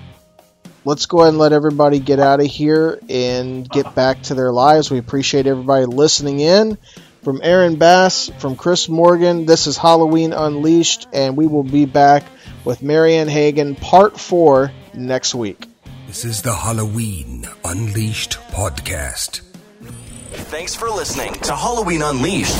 [0.84, 4.52] let's go ahead and let everybody get out of here and get back to their
[4.52, 4.90] lives.
[4.90, 6.76] We appreciate everybody listening in.
[7.22, 12.24] From Aaron Bass, from Chris Morgan, this is Halloween Unleashed, and we will be back
[12.64, 15.66] with Marianne Hagan, part four, next week.
[16.06, 19.40] This is the Halloween Unleashed podcast.
[20.50, 22.56] Thanks for listening to Halloween Unleashed.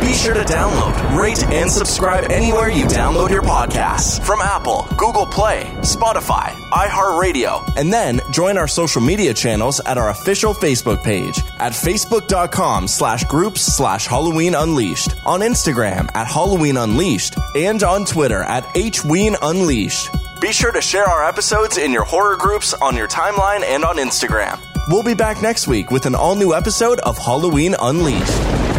[0.00, 5.26] Be sure to download, rate, and subscribe anywhere you download your podcasts from Apple, Google
[5.26, 11.38] Play, Spotify, iHeartRadio, and then join our social media channels at our official Facebook page
[11.58, 18.42] at facebook.com slash groups slash Halloween Unleashed, on Instagram at Halloween Unleashed, and on Twitter
[18.42, 20.10] at HWeen Unleashed.
[20.42, 23.94] Be sure to share our episodes in your horror groups on your timeline and on
[23.98, 24.60] Instagram.
[24.88, 28.71] We'll be back next week with an all new episode of Halloween Unleashed.